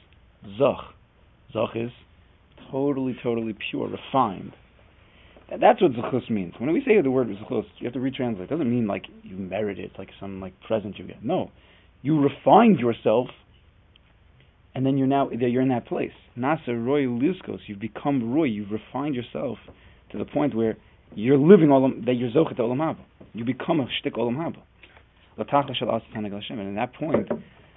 [0.58, 0.94] zach.
[1.54, 1.92] Zach is
[2.72, 4.54] totally, totally pure, refined.
[5.50, 6.54] That's what zechus means.
[6.58, 8.44] When we say the word zechus, you have to retranslate.
[8.44, 11.24] It doesn't mean like you merit it, like some like present you get.
[11.26, 11.52] No,
[12.02, 13.28] you refined yourself,
[14.74, 16.14] and then you're now you're in that place.
[16.38, 17.60] Nasa roy liskos.
[17.68, 18.46] You've become roy.
[18.46, 19.58] You've refined yourself
[20.12, 20.78] to the point where
[21.16, 23.00] you're living olam that you're zochet olam haba.
[23.34, 24.62] You become a shtik olam haba.
[25.38, 26.60] Latachla shel asa taneg Hashem.
[26.60, 27.30] And at that point,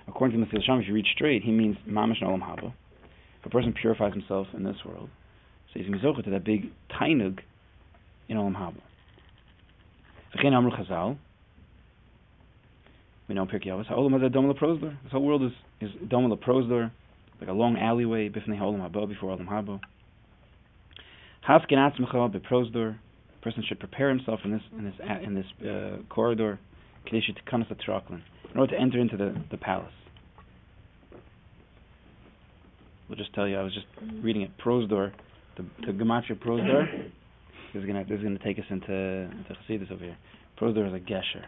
[0.09, 2.73] according to Mesilas Sham, if you reach straight, he means mamash olam haba.
[3.41, 5.11] If a person purifies himself in this world,
[5.73, 7.41] so he's zochet to that big tainug
[8.29, 8.81] in olam haba.
[10.37, 11.17] V'chein amru chazal.
[13.29, 13.87] We know Pirkei Avos.
[13.87, 14.97] Ha'olam hazeh dom leprosdor.
[15.03, 16.91] This whole world is is dom leprosdor,
[17.41, 19.81] like a long alleyway bifnei ha'olam haba before olam haba.
[21.49, 22.97] Haskin atzmecha beprosdor.
[23.45, 26.59] Person should prepare himself in this in this in this uh, corridor,
[27.05, 28.23] kadesh atraklin,
[28.55, 29.93] in order to enter into the, the palace.
[33.07, 33.59] We'll just tell you.
[33.59, 33.85] I was just
[34.23, 34.51] reading it.
[34.57, 35.13] Prosdor,
[35.59, 36.87] the the gematria prosdor.
[37.75, 40.17] This is gonna this is gonna take us into into Chassidus over here.
[40.59, 41.45] Prosdor is a gesher.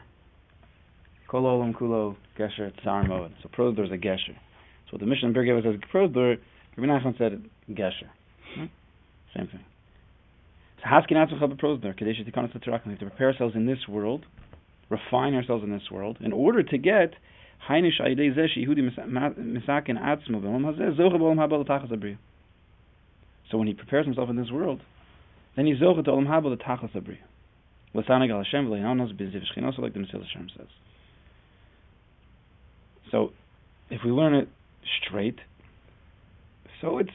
[1.28, 3.32] Kol olam kulo gesher tsar mod.
[3.42, 4.36] So prosdor is a gesher.
[4.90, 6.36] So the Mishnah Birgit says prosdor.
[6.76, 8.10] Rabbi Nachman said gesher.
[8.54, 8.66] Hmm?
[9.34, 9.64] Same thing.
[10.78, 12.54] So haskin atzvach prosdor kadesh tikanas.
[12.54, 14.26] We have to prepare ourselves in this world,
[14.88, 17.14] refine ourselves in this world, in order to get
[17.68, 22.18] Heinish Aidei Zeh Shehudi Misakin Atzmo B'Olam Hazeh Zoche B'Olam Haba L'Tachas Abri.
[23.50, 24.82] So when he prepares himself in this world,
[25.56, 27.20] then he's Zoche to Olam Haba L'Tachas Abri.
[27.94, 30.68] L'Saneg Al Hashem V'Le'anos B'Ziv Shchinoso like the Mesilas Shem says.
[33.10, 33.32] So,
[33.88, 34.48] if we learn it
[35.00, 35.38] straight,
[36.80, 37.10] so it's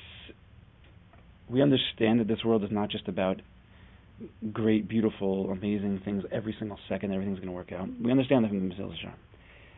[1.49, 3.41] we understand that this world is not just about
[4.51, 7.11] great, beautiful, amazing things every single second.
[7.13, 7.87] Everything's going to work out.
[8.01, 9.13] We understand that from the Mesilas Yesharim,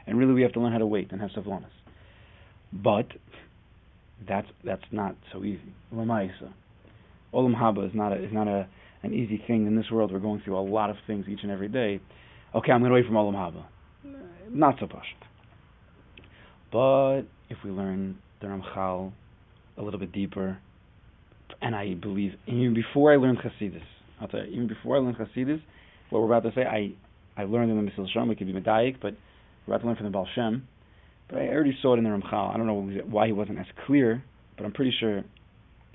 [0.08, 1.66] and really we have to learn how to wait and have savlanas.
[2.72, 3.08] But
[4.28, 5.74] that's that's not so easy.
[5.94, 6.54] Lamaisa,
[7.34, 8.68] olam haba is not a, is not a
[9.04, 10.12] an easy thing in this world.
[10.12, 12.00] We're going through a lot of things each and every day.
[12.56, 13.64] Okay, I'm going to wait from olam haba.
[14.50, 15.16] Not so pushed.
[16.72, 19.12] But if we learn the Ramchal
[19.78, 20.58] a little bit deeper,
[21.62, 23.82] and I believe even before I learned Hasidus,
[24.24, 25.62] I'll tell you, even before I learned Hasidus,
[26.10, 26.94] what we're about to say, I
[27.40, 28.32] I learned in the Mesilas Yesharim.
[28.32, 29.16] It could be Medayik, but
[29.68, 30.68] we're about to learn from the Baal Shem.
[31.30, 32.54] But I already saw it in the Ramchal.
[32.54, 34.24] I don't know why he wasn't as clear,
[34.56, 35.24] but I'm pretty sure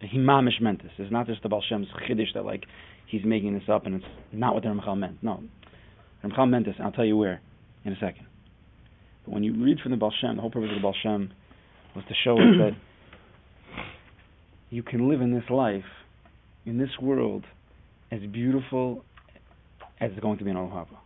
[0.00, 0.92] he mamish meant this.
[0.98, 2.64] It's not just the Baal Shem's chiddush that like
[3.06, 5.22] he's making this up and it's not what the Ramchal meant.
[5.22, 5.42] No,
[6.22, 6.74] the Ramchal meant this.
[6.76, 7.40] and I'll tell you where
[7.84, 8.26] in a second.
[9.24, 11.32] But when you read from the Baal Shem, the whole purpose of the Baal Shem
[11.94, 13.82] was to show us that
[14.70, 15.84] you can live in this life,
[16.66, 17.44] in this world,
[18.10, 19.04] as beautiful
[20.00, 20.96] as it's going to be in Olam Haba.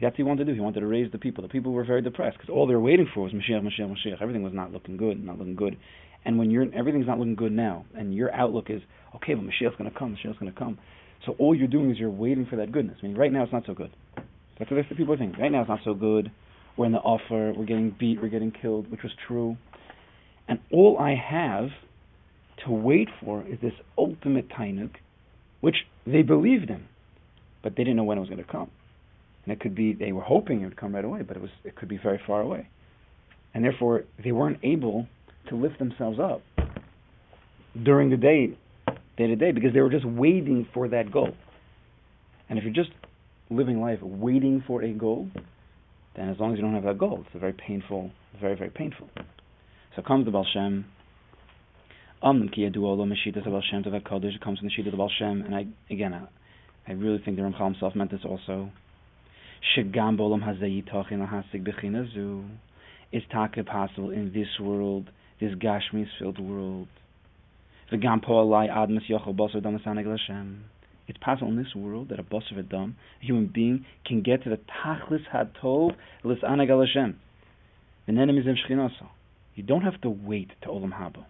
[0.00, 0.54] That's what he wanted to do.
[0.54, 1.42] He wanted to raise the people.
[1.42, 4.20] The people were very depressed because all they were waiting for was Mashiach, Mashiach, Mashiach.
[4.20, 5.76] Everything was not looking good, not looking good.
[6.24, 8.82] And when you're everything's not looking good now, and your outlook is
[9.16, 10.78] okay, but Mashiach's going to come, Mashiach's going to come.
[11.24, 12.98] So all you're doing is you're waiting for that goodness.
[13.02, 13.90] I mean, right now it's not so good.
[14.58, 15.40] That's what the people are thinking.
[15.40, 16.30] Right now it's not so good.
[16.76, 17.54] We're in the offer.
[17.56, 18.20] We're getting beat.
[18.20, 19.56] We're getting killed, which was true.
[20.48, 21.70] And all I have
[22.64, 24.90] to wait for is this ultimate tainuk,
[25.66, 26.84] which they believed in,
[27.64, 28.70] but they didn't know when it was going to come.
[29.42, 31.50] And it could be they were hoping it would come right away, but it was
[31.64, 32.68] it could be very far away,
[33.52, 35.08] and therefore they weren't able
[35.48, 36.40] to lift themselves up
[37.82, 38.56] during the day,
[39.18, 41.34] day to day, because they were just waiting for that goal.
[42.48, 42.94] And if you're just
[43.50, 45.28] living life waiting for a goal,
[46.14, 48.70] then as long as you don't have that goal, it's a very painful, very very
[48.70, 49.08] painful.
[49.96, 50.84] So comes the Baal Shem.
[52.22, 54.96] Um ki yadu olo meshitas Baal Shem to Kodesh comes from the sheet of the
[54.96, 56.22] Baal Shem, and I again I,
[56.88, 58.70] I really think the Ramchal himself meant this also.
[63.12, 66.88] Is taka possible in this world, this Gashmis filled world.
[67.90, 68.20] Hashem.
[71.08, 74.50] It's possible in this world that a boser adam, a human being, can get to
[74.50, 77.20] the tachlis hatov lisaneg Hashem.
[78.08, 79.08] V'nenem izem shchinaso.
[79.54, 81.26] You don't have to wait to Olam Haba.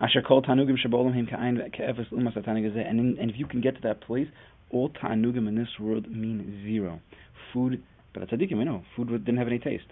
[0.00, 0.76] Asher kol tanugim
[1.14, 4.28] him ke'efes umas and if you can get to that place,
[4.70, 7.00] all tanugim in this world mean zero.
[7.52, 7.82] Food,
[8.12, 9.86] but at tzaddikim, we know food didn't have any taste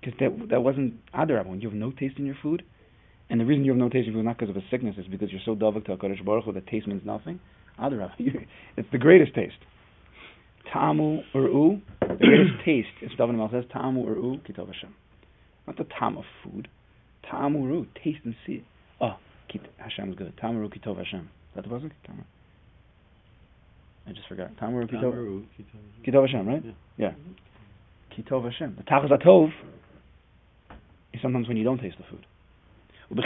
[0.00, 1.42] because that that wasn't adar.
[1.44, 2.62] When you have no taste in your food,
[3.30, 4.66] and the reason you have no taste in your food is not because of a
[4.70, 7.40] sickness, it's because you're so davak to Hakadosh Baruch Hu that taste means nothing.
[7.78, 9.54] Adar, it's the greatest taste.
[10.72, 12.88] Tamu uru, the greatest taste.
[13.00, 14.94] If David Mal says tamu or uru kitov Hashem.
[15.66, 16.68] Not the tam of food.
[17.30, 18.64] Tamuru, taste and see.
[19.00, 19.16] Oh,
[19.48, 20.32] kit, Hashem's good.
[20.42, 21.20] Tamuru kitov Hashem.
[21.20, 21.90] Is that the pasuk?
[22.08, 22.24] Tamuru.
[24.06, 24.56] I just forgot.
[24.56, 25.44] Tamuru kitov.
[26.06, 26.62] Kitov Hashem, right?
[26.96, 27.10] Yeah.
[27.10, 27.12] yeah.
[28.16, 28.76] Kitov Hashem.
[28.76, 29.52] The tachas atov
[31.12, 32.26] is sometimes when you don't taste the food.
[33.10, 33.22] The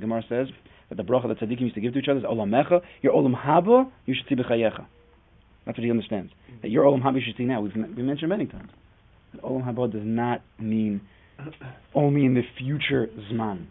[0.00, 0.48] Gemara says
[0.88, 2.80] that the bracha that tzaddikim used to give to each other is olamecha.
[3.02, 4.86] Your olam haba, you should see b'chayecha.
[5.66, 6.32] That's what he understands.
[6.62, 7.60] That your olam haba you should see now.
[7.60, 8.70] We've we mentioned many times.
[9.32, 11.00] That Olam Haba does not mean
[11.94, 13.66] only in the future Zman.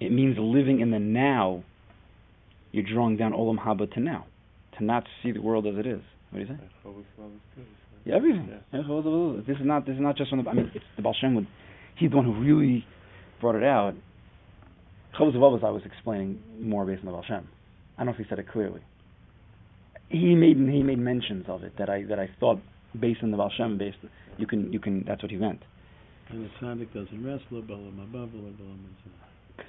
[0.00, 1.64] It means living in the now.
[2.70, 4.26] You're drawing down Olam Haba to now,
[4.76, 6.02] to not see the world as it is.
[6.30, 6.60] What do you say?
[8.04, 8.48] Yeah, everything.
[8.48, 8.82] Yeah.
[9.46, 9.86] This is not.
[9.86, 10.50] This is not just from the.
[10.50, 11.46] I mean, it's the Baal Shem would.
[11.96, 12.84] He's the one who really
[13.40, 13.94] brought it out.
[15.18, 17.48] Chavos of I was explaining more based on the Baal Shem.
[17.96, 18.80] I don't know if he said it clearly.
[20.08, 22.60] He made he made mentions of it that I that I thought
[22.98, 23.98] based on the Baal Shem, based
[24.36, 25.60] you can you can that's what he meant.
[26.30, 27.56] And the tzaddik doesn't rest So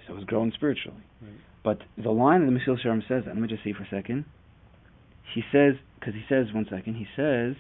[0.10, 1.02] it was growing spiritually.
[1.22, 1.32] Right.
[1.64, 4.26] But the line of the Mesilas Yesharim says, let me just see for a second.
[5.34, 7.56] He says, because he says, one second, he says,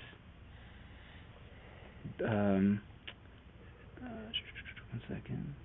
[2.28, 2.82] um,
[4.02, 4.08] uh,
[4.92, 5.56] one second.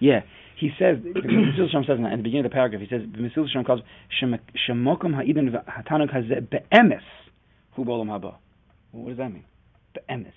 [0.00, 0.20] Yeah,
[0.58, 3.18] he says, the Mesilas Yesharim says at the beginning of the paragraph, he says, the
[3.18, 3.80] Mesilas Yesharim calls
[4.20, 7.02] Shemokum Ha'idin Hatanuk Hazeh Be'emes
[7.76, 8.36] hubolam Haba.
[8.92, 9.44] What does that mean?
[9.94, 10.32] Be'emes.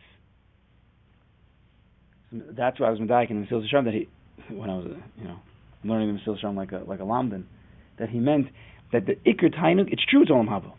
[2.32, 4.08] So that's why I was medayik in the Mesilas Yesharim that he,
[4.50, 4.88] when I was,
[5.20, 5.39] you know,
[5.84, 7.44] learning the Mesilas Yesharim like a like a lamdan,
[8.00, 8.48] that he meant
[8.92, 10.72] that the Iker Tainuk, it's true it's Olam Haba.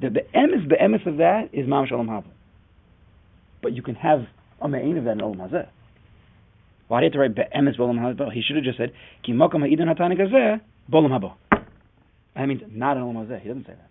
[0.00, 2.30] The Be'emes, Be'emes of that is Mamash Olam Haba.
[3.62, 4.26] But you can have
[4.60, 5.68] a me'ain of that in Olam Hazeh.
[6.92, 8.30] Why did he have to write be'emes bolam haba?
[8.30, 8.92] He should have just said
[9.24, 10.60] ki makam ha'idon hatanik hazeh
[10.92, 11.32] bolam haba.
[12.34, 13.40] That means not in olam hazeh.
[13.40, 13.88] He doesn't say that.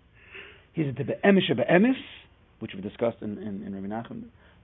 [0.72, 1.96] He said the be'emes be'emes,
[2.62, 4.22] which we discussed in in, in Rabbi Nachum.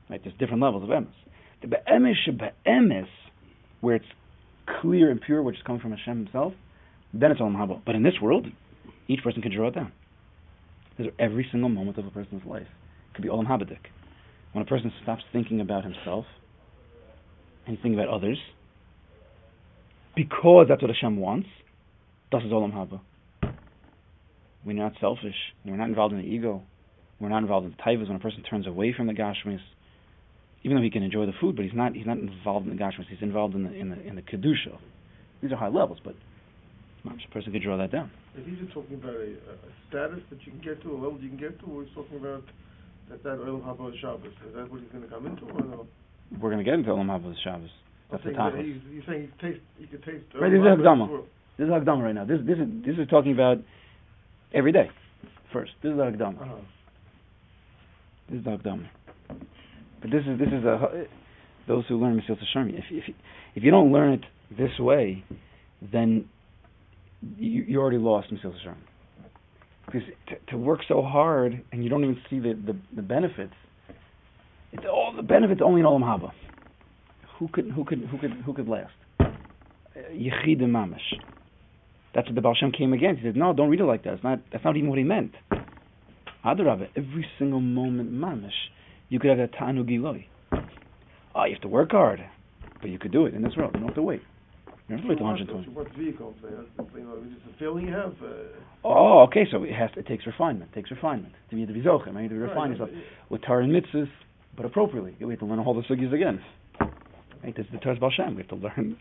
[0.08, 1.12] Right, there's different levels of emes.
[1.60, 3.08] The be'emes shebe'emes,
[3.80, 4.06] where it's
[4.80, 6.52] clear and pure, which is coming from Hashem himself,
[7.12, 7.80] then it's olam haba.
[7.84, 8.46] But in this world,
[9.08, 9.92] each person can draw it down.
[10.96, 12.62] These are every single moment of a person's life.
[13.10, 13.78] It could be olam habadik.
[14.52, 16.24] When a person stops thinking about himself
[17.66, 18.38] and he's thinking about others,
[20.14, 21.48] because that's what Hashem wants,
[22.30, 23.00] das is olam haba.
[24.64, 26.62] You're not selfish, we're not involved in the ego,
[27.20, 29.60] we're not involved in the taivas, when a person turns away from the gashmis,
[30.62, 32.82] even though he can enjoy the food, but he's not he's not involved in the
[32.82, 34.78] gashmis, he's involved in the in the in the kedusha.
[35.42, 36.14] These are high levels, but
[37.06, 38.10] a person could draw that down.
[38.36, 41.18] Is he just talking about a, a status that you can get to, a level
[41.20, 42.44] you can get to, or he's talking about
[43.08, 44.26] that that Olam Haba Shabbos?
[44.26, 45.86] Is that what he's going to come into, or no?
[46.40, 47.70] We're going to get into Olam Haba Shabbos.
[48.10, 48.82] That's the I'm saying that tachlis.
[48.88, 50.24] he's, he's saying he taste, you could taste.
[50.34, 51.24] Right, this is Haba Hakdama.
[51.56, 52.24] This is Hakdama right now.
[52.24, 53.58] This this is this is talking about
[54.52, 54.90] every day.
[55.52, 56.42] First, this is the Hakdama.
[56.42, 56.77] Uh-huh.
[58.28, 58.88] This is the Hakdama.
[60.00, 61.04] But this is this is a
[61.66, 62.78] those who learn Mesilas Yesharim.
[62.78, 63.14] If if
[63.54, 65.24] if you don't learn it this way,
[65.80, 66.28] then
[67.36, 68.76] you you already lost Mesilas Yesharim.
[69.86, 73.54] Because to, to work so hard and you don't even see the the, the benefits.
[74.72, 76.30] It's all the benefits only in Olam Haba.
[77.38, 78.92] Who could who could who could who could last?
[79.20, 81.14] Yechid mamish.
[82.14, 83.22] That's what the Baal Shem came against.
[83.22, 84.14] He said, "No, don't read it like that.
[84.14, 84.40] It's not.
[84.52, 85.34] That's not even what he meant."
[86.44, 88.50] Adarabah, every single moment mamish,
[89.08, 90.26] you could have that tanu giloi.
[91.34, 92.20] Oh, you have to work hard,
[92.80, 93.72] but you could do it in this world.
[93.74, 94.22] You don't have to wait.
[94.88, 95.66] You don't have to wait till So what- 120.
[95.66, 96.34] so What vehicle?
[96.42, 98.14] You is it a feeling you have?
[98.22, 98.26] Uh,
[98.84, 99.44] Oh, okay.
[99.50, 99.90] So it has.
[99.96, 100.70] It takes refinement.
[100.72, 102.08] It takes refinement to be to be zochem.
[102.10, 102.90] I mean, to refine yourself
[103.28, 104.08] with Torah and mitzvahs,
[104.56, 105.16] but appropriately.
[105.18, 106.40] You have to learn all the sugyas again.
[107.42, 107.54] Right?
[107.56, 108.36] This is the Torah's Baal Shem.
[108.36, 108.96] We have to learn.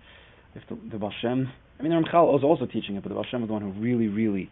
[0.55, 3.15] If the, the Baal Shem, I mean, the Ramchal was also teaching it, but the
[3.15, 4.49] Baal Shem was the one who really, really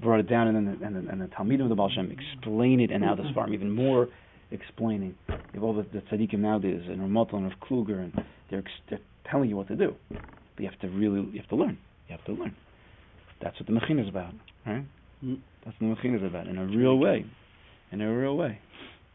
[0.00, 2.10] brought it down, and then the, and the, and the Talmidim of the Baal Shem
[2.10, 4.08] explain it, and now the Svarim even more
[4.50, 5.14] explaining.
[5.28, 8.12] You have all the, the tzaddikim nowadays, and Ramotel and Rav Kluger, and
[8.50, 9.94] they're, ex- they're telling you what to do.
[10.08, 10.20] But
[10.58, 11.78] you have to really, you have to learn.
[12.08, 12.54] You have to learn.
[13.42, 14.32] That's what the Mechin is about,
[14.66, 14.84] right?
[15.24, 15.40] Mm.
[15.64, 17.26] That's what the Mechin is about, in a real way.
[17.92, 18.60] In a real way.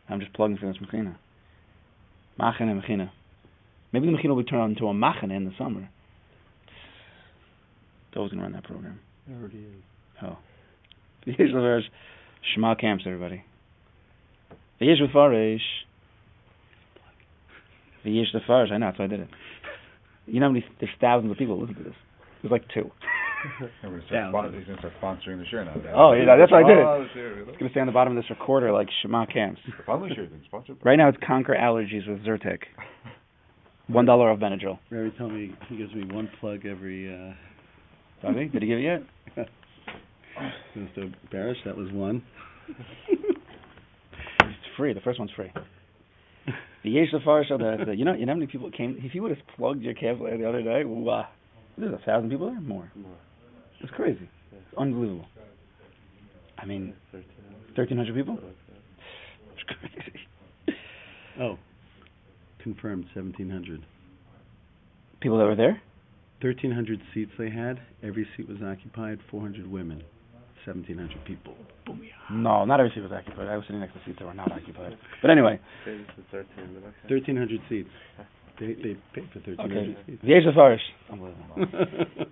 [0.09, 1.15] I'm just plugging for this Mechina.
[2.39, 3.09] Machane Mechina.
[3.93, 5.89] Maybe the Mechina will be turned into a Machane in the summer.
[8.13, 8.99] Going to run that program.
[9.29, 9.83] It already is.
[10.21, 10.37] Oh.
[11.27, 11.84] V'yesh l'verish,
[12.53, 13.43] Shema camps, everybody.
[14.81, 15.60] V'yesh l'farish.
[18.05, 19.27] V'yesh l'farish, I know, that's why I did it.
[20.27, 21.93] You know how many, there's thousands of people who listen to this.
[22.41, 22.89] There's like two.
[23.81, 24.29] And we're Yeah.
[24.29, 25.73] start spon- he's going to start sponsoring the share now.
[25.95, 26.86] Oh, yeah, that's why I did it.
[26.86, 27.49] Oh, share, really?
[27.49, 29.62] It's going to say on the bottom of this recorder, like, Shema camps.
[29.65, 30.77] The following share thing, sponsored.
[30.84, 32.60] Right now it's Conquer Allergies with Zyrtec.
[33.88, 34.77] One dollar of Benadryl.
[34.89, 37.12] Barry told me he gives me one plug every.
[37.13, 37.34] uh
[38.21, 39.01] Bobby, did he give you
[39.36, 39.47] yet?
[40.75, 41.13] Mr.
[41.34, 42.23] Barish, that was one.
[43.10, 44.93] It's free.
[44.93, 45.51] The first one's free.
[46.84, 48.97] The Yesh Shal Derech, You know, you know how many people came?
[49.04, 51.27] If you would have plugged your calf the other day, wow,
[51.77, 52.91] there's a thousand people there, more.
[53.82, 54.30] It's crazy.
[54.51, 55.27] It's unbelievable.
[56.58, 56.93] I mean,
[57.75, 58.39] thirteen hundred people.
[59.54, 60.27] It's crazy.
[61.39, 61.58] Oh,
[62.62, 63.84] confirmed, 1,700.
[65.21, 65.82] People that were there.
[66.41, 67.80] 1,300 seats they had.
[68.04, 69.19] Every seat was occupied.
[69.30, 70.04] 400 women.
[70.65, 71.56] 1,700 people.
[72.32, 73.47] No, not every seat was occupied.
[73.47, 74.97] I was sitting next to seats that were not occupied.
[75.21, 77.89] But anyway, 1,300 seats.
[78.60, 79.97] They they paid for 1,300 okay.
[80.06, 80.21] seats.
[80.21, 82.26] The Lefar Shal- Unbelievable.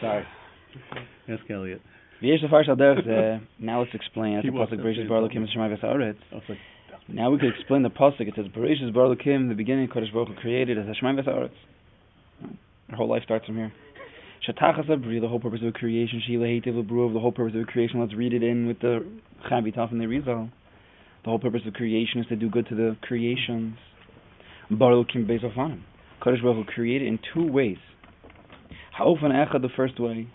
[0.00, 0.24] Sorry.
[1.28, 1.80] Ask Elliot.
[2.22, 3.40] V'yesh lefar shal derech zeh.
[3.58, 4.42] Now let's explain.
[4.44, 6.18] The pasuk up Bereshis there bar and Shemai v'sa'aretz.
[6.30, 6.58] I was like,
[7.08, 8.28] Now we can explain the pasuk.
[8.28, 9.48] It says Bereshis bar Elokim.
[9.48, 11.50] The beginning, Kodesh Baruch created as Shemai v'sa'aretz.
[12.90, 13.72] Our whole life starts from here.
[14.48, 15.20] Shatachas abri.
[15.20, 16.22] The whole purpose of creation.
[16.26, 17.12] Shila heitiv lebruv.
[17.12, 18.00] The whole purpose of creation.
[18.00, 19.06] Let's read it in with the
[19.50, 20.50] Chavitaf and the Rizal.
[21.24, 23.76] The whole purpose of creation is to do good to the creations.
[24.70, 25.82] Bar Elokim beis ofanim.
[26.22, 27.78] Kodesh Baruch created in two ways.
[28.96, 30.28] Ha'ofan echad, the first way,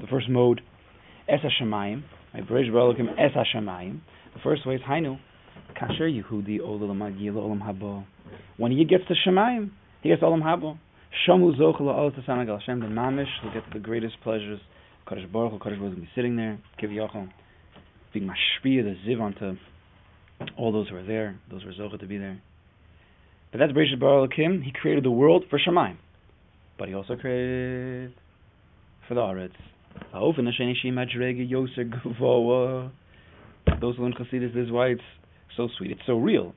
[0.00, 0.60] the first mode.
[1.28, 2.48] Es Hashemayim, right?
[2.48, 4.00] Beresh bara Elokim Es Hashemayim.
[4.34, 5.18] The first way is Hainu.
[5.80, 8.04] Kasher Yehudi Olam Magil Olam Haba.
[8.56, 9.70] When he gets to Shemayim,
[10.02, 10.78] he gets Olam Haba.
[11.24, 13.26] Shamu Zoch La'ol Tasan Agal Hashem Ben Mamish.
[13.42, 14.60] He'll get the greatest pleasures.
[15.06, 17.28] Kadosh Baruch Hu, Kadosh Baruch Hu be sitting there, Kiv Yochel,
[18.12, 19.56] being mashpia the ziv onto
[20.58, 22.40] all those who are there, those who are Zocha to be there.
[23.52, 24.62] But that's Bereshit Bara Elokim.
[24.62, 25.96] He created the world for Shemayim,
[26.78, 28.12] but he also created
[29.08, 29.52] for the Aretz.
[30.12, 32.90] Ha'ofen Hashem Shim Madrege Yoser Gavoa.
[33.80, 35.00] Those who learn Chassidus, this is why it's
[35.56, 35.92] so sweet.
[35.92, 36.54] It's so real.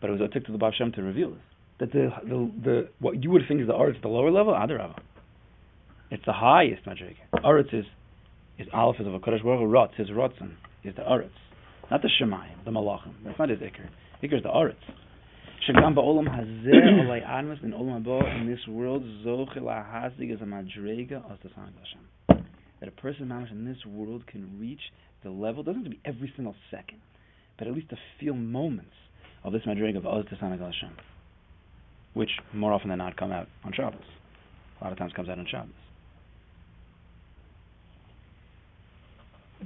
[0.00, 1.40] But it was a tick to the Baal Shem to reveal this.
[1.78, 4.98] That the, the, the, what you would think is the Aretz, the lower level, Adarabah.
[6.10, 7.16] It's the highest Madrege.
[7.44, 7.84] Aretz is,
[8.58, 10.54] is Aleph is of a Kodesh Baruch Hu, Rotz, his Rotzen,
[10.84, 11.30] is the Aretz.
[11.90, 13.12] Not the Shemayim, the Malachim.
[13.24, 13.88] That's not his Iker.
[14.22, 14.74] Iker is the Aretz.
[15.68, 16.68] Shagam ba'olam hazeh
[17.06, 21.48] olay admas in olam haba in this world zoche lahasig is a madrega as the
[21.48, 22.44] Hashem.
[22.78, 24.80] That a person mamish in this world can reach
[25.24, 27.00] the level doesn't have to be every single second,
[27.58, 28.94] but at least to feel moments
[29.42, 30.96] of this madrega of Oz Tasana Hashem,
[32.16, 34.00] which more often than not come out on Shabbos.
[34.80, 35.68] A lot of times comes out on Shabbos.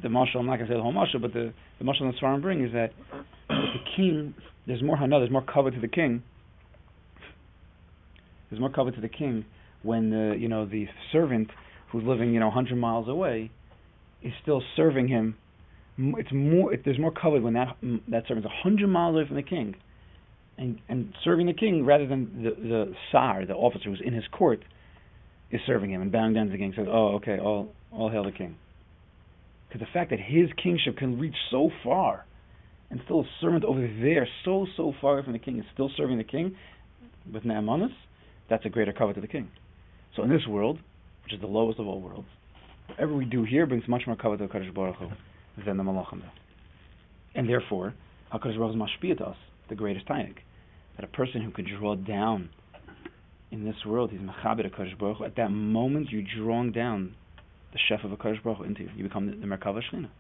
[0.03, 2.19] The marshal, I'm not going to say the whole marshal, but the, the marshal the
[2.19, 2.91] Svarim bring is that
[3.49, 4.35] the king,
[4.67, 6.25] there's more hana, there's more cover to the king.
[8.51, 9.45] There's more cover to the king
[9.85, 11.51] when the you know the servant
[11.93, 13.53] who's living you know 100 miles away
[14.23, 15.37] is still serving him.
[15.99, 16.75] It's more.
[16.75, 17.77] It, there's more cover when that
[18.09, 19.77] that servant's 100 miles away from the king,
[20.61, 24.25] and and serving the king rather than the the sar, the officer who's in his
[24.31, 24.63] court,
[25.51, 26.73] is serving him and bowing down to the king.
[26.77, 28.57] Says, "Oh, okay, all all hail the king."
[29.69, 32.27] Because the fact that his kingship can reach so far
[32.91, 36.19] and still a servant over there, so, so far from the king, is still serving
[36.19, 36.57] the king
[37.33, 37.93] with Naamanus,
[38.49, 39.49] that's a greater cover to the king.
[40.17, 40.81] So in this world,
[41.23, 42.27] which is the lowest of all worlds,
[42.89, 45.09] whatever we do here brings much more cover to HaKadosh Baruch Hu
[45.65, 46.23] than the Malachim
[47.37, 47.95] And therefore,
[48.33, 49.37] HaKadosh Baruch Hu is to us,
[49.69, 50.39] the greatest tainik.
[51.01, 52.51] That a person who could draw down
[53.51, 57.15] in this world, he's mechabit HaKadosh Baruch at that moment you're drawing down
[57.73, 58.91] the chef of HaKadosh Baruch into you.
[58.97, 60.11] You become the, the Merkava Shechina.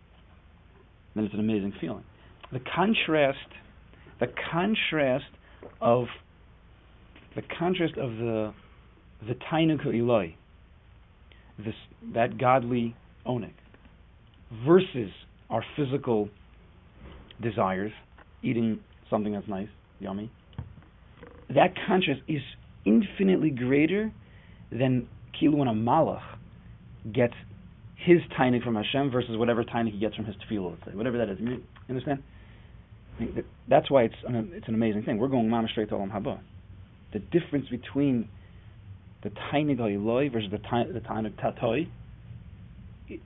[1.15, 2.03] Then it's an amazing feeling
[2.51, 3.39] the contrast,
[4.21, 5.27] the contrast
[5.83, 6.07] of
[7.37, 8.55] the contrast of the
[9.29, 10.35] the Tainuk Eloi,
[11.59, 11.75] this
[12.15, 13.53] that godly onik,
[14.67, 15.11] versus
[15.51, 16.31] our physical
[17.43, 17.93] desires,
[18.43, 19.69] eating something that's nice,
[19.99, 20.31] yummy.
[21.55, 22.43] That contrast is
[22.85, 24.13] infinitely greater
[24.71, 25.09] than
[25.41, 26.23] kilu when a malach
[27.13, 27.35] gets
[27.97, 31.19] his tiny from Hashem versus whatever tiny he gets from his tefillah, let's say, whatever
[31.19, 31.39] that is.
[31.41, 32.23] You understand?
[33.69, 35.19] That's why it's an, it's an amazing thing.
[35.19, 36.41] We're going mama straight to Olam Haba.
[37.13, 38.29] The difference between
[39.23, 41.89] the tiny Eloi versus the tiny the Tatoi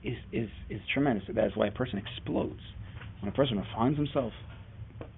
[0.03, 1.23] is is is tremendous.
[1.33, 2.59] That's why a person explodes.
[3.21, 4.33] When a person refines himself,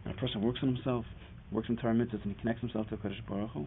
[0.03, 1.05] when a person works on himself,
[1.51, 3.65] works in Torah mitzvahs, and he connects himself to Kodesh Baruch Hu,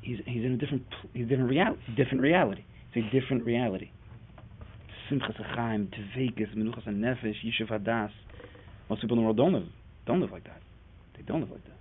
[0.00, 1.80] he's he's in a different he's different reality.
[1.96, 2.64] Different reality.
[2.92, 3.90] It's a different reality.
[5.10, 8.10] Simchas Achaim, Tvekas, Menuchas and Nefesh, Yishuv Hadas.
[8.88, 9.68] Most people in the world don't live
[10.06, 10.62] don't live like that.
[11.16, 11.72] They don't live like that.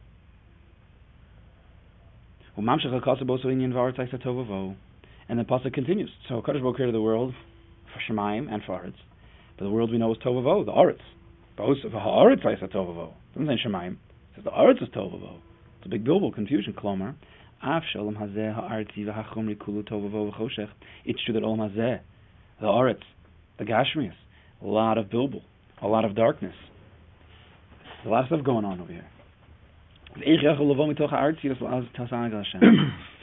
[5.30, 6.10] And the pasuk continues.
[6.28, 7.34] So Kadosh Baruch created the world
[7.93, 8.95] for Shemaim and for Aretz,
[9.58, 10.99] but the world we know is Tovavo, the Aretz.
[11.55, 12.43] Both of Haaretz.
[12.43, 13.97] Doesn't say Shemaim.
[14.38, 15.40] Says the Aretz is Tovavo.
[15.78, 16.74] It's a big bilbo confusion.
[16.74, 17.16] Klomer.
[17.64, 20.70] Af Shalom Hazeh Ha'arti V'Hachomri Kulu Tovavo V'Choshech.
[21.06, 22.00] It's true that Olam Hazeh,
[22.62, 23.02] the Aretz,
[23.58, 24.14] the Gashmias,
[24.62, 25.42] a lot of bilbo,
[25.82, 26.54] a lot of darkness,
[28.06, 29.08] a lot of stuff going on over here.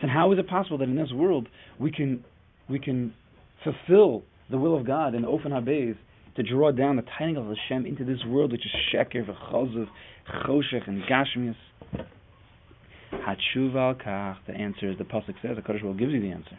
[0.03, 1.49] and how is it possible that in this world
[1.79, 2.25] we can
[2.69, 3.15] we can
[3.63, 5.95] fulfill the will of God and open our bays
[6.37, 9.89] to draw down the tiny of Hashem into this world which is sheker, v'chozav,
[10.47, 11.57] choshech, and gashmias?
[13.13, 14.37] Hatshuva kach.
[14.47, 15.57] The answer is the pasuk says.
[15.57, 16.59] The Kodesh will gives you the answer.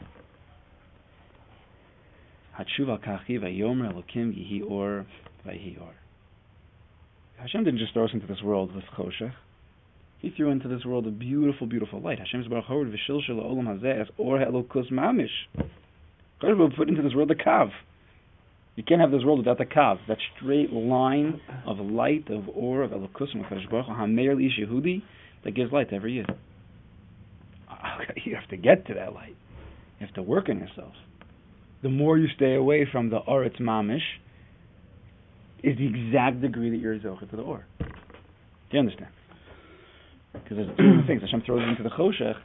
[2.58, 5.06] Hatshuva kachi vayomer elokim yihi or
[5.46, 5.94] vayihi or.
[7.38, 9.34] Hashem didn't just throw us into this world with choshech.
[10.20, 12.20] He threw into this world a beautiful, beautiful light.
[12.20, 15.28] Hashem's baruch hod v'shilshel olam hazeh or helokus mamish.
[16.42, 17.72] God put into this world the kav.
[18.76, 22.84] You can't have this world without the kav, that straight line of light, of or,
[22.84, 23.34] of elokus,
[23.70, 25.02] Baruch Ish Yehudi,
[25.44, 26.26] that gives light to every year.
[28.26, 29.36] You have to get to that light.
[30.00, 30.94] You have to work on yourself.
[31.84, 34.00] The more you stay away from the Oretz Mamish,
[35.64, 37.66] is the exact degree that you're zocher to the or.
[37.80, 37.86] Do
[38.72, 39.12] you understand?
[40.34, 41.22] Because there's two things.
[41.22, 42.36] Hashem throws you into the choshech,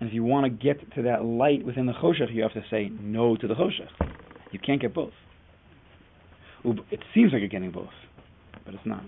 [0.00, 2.62] and if you want to get to that light within the choshech, you have to
[2.70, 4.25] say no to the choshech.
[4.56, 5.12] You can't get both.
[6.64, 7.90] It seems like you're getting both,
[8.64, 9.04] but it's not.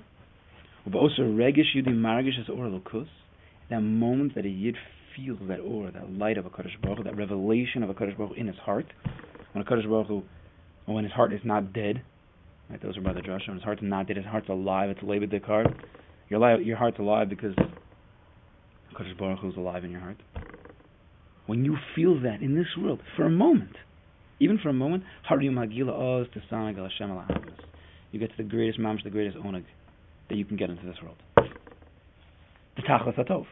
[3.70, 4.76] That moment that a yid
[5.16, 8.36] feels that aura, that light of a Kaddish Baruch that revelation of a Kaddish Baruch
[8.36, 8.92] in his heart,
[9.52, 10.22] when a Kaddish Baruch
[10.84, 12.02] when his heart is not dead,
[12.68, 13.54] Right, those are by the drasha.
[13.54, 14.18] His heart's not dead.
[14.18, 14.90] His heart's alive.
[14.90, 15.68] It's labor heart.
[16.28, 17.54] Your, li- your heart's alive because
[18.94, 20.18] Kodesh Baruch is alive in your heart.
[21.46, 23.74] When you feel that in this world, for a moment,
[24.40, 25.58] even for a moment, to Hashem
[25.88, 26.24] oh,
[28.12, 29.64] You get to the greatest mamash, the greatest onag
[30.28, 31.16] that you can get into this world.
[32.76, 33.46] The Tachlis Atov.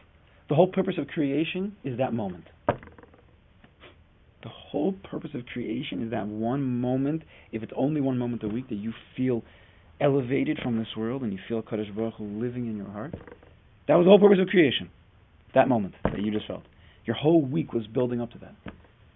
[0.49, 2.45] The whole purpose of creation is that moment.
[4.43, 8.47] The whole purpose of creation is that one moment, if it's only one moment a
[8.47, 9.43] week, that you feel
[9.99, 13.15] elevated from this world and you feel Kadosh Baruch living in your heart.
[13.87, 14.89] That was the whole purpose of creation.
[15.53, 16.63] That moment that you just felt.
[17.05, 18.55] Your whole week was building up to that.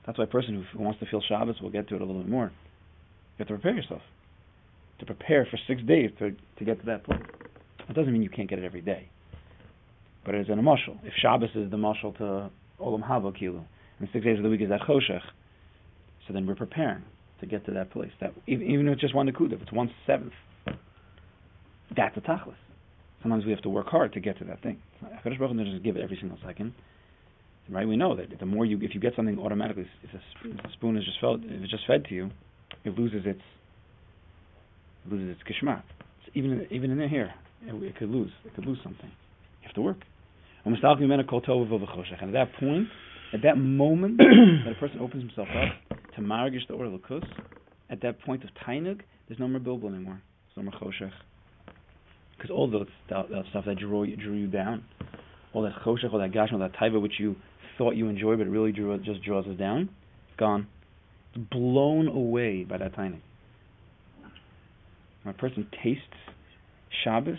[0.06, 2.22] That's why a person who, wants to feel Shabbos, we'll get to it a little
[2.22, 2.46] bit more.
[2.46, 4.02] You have to prepare yourself.
[5.00, 7.24] To prepare for six days to, to get to that point.
[7.90, 9.10] It doesn't mean you can't get it every day.
[10.26, 10.98] But it's in a mushal.
[11.04, 13.64] If Shabbos is the mushal to Olam Haba Kilu,
[14.00, 15.22] and six days of the week is that Choshech,
[16.28, 17.04] so then we're preparing
[17.40, 18.12] to get to that place.
[18.20, 20.34] That even, even if it's just one Nakuda, if it's one seventh,
[21.96, 22.56] that's a tachlis.
[23.22, 24.80] Sometimes we have to work hard to get to that thing.
[25.04, 26.74] HaKadosh Baruch Hu doesn't just give it every single second.
[27.72, 27.88] Right?
[27.88, 30.66] We know that the more you, if you get something automatically, if a, sp- if
[30.66, 32.30] a spoon is just fed, if it's just fed to you,
[32.84, 33.40] it loses its,
[35.06, 35.84] it loses its kishmat.
[36.34, 37.34] Even even in here,
[37.66, 38.32] it, it could lose.
[38.46, 39.08] It could lose something.
[39.08, 40.00] You have to work.
[40.66, 42.88] And at that point,
[43.34, 44.18] at that moment
[44.66, 47.24] that a person opens himself up to margish the oral kus,
[47.90, 50.22] at that point of tainug, there's no more bilbo anymore.
[50.56, 51.14] There's no more choshech.
[52.38, 54.84] Because all the stuff, that stuff that drew you, drew you down,
[55.54, 57.36] all that choshech, all that gash, all that taiva which you
[57.78, 59.90] thought you enjoyed but it really drew just draws us down,
[60.38, 60.68] gone.
[61.50, 63.22] Blown away by that tiny.
[65.24, 66.04] When a person tastes
[67.04, 67.38] Shabbos,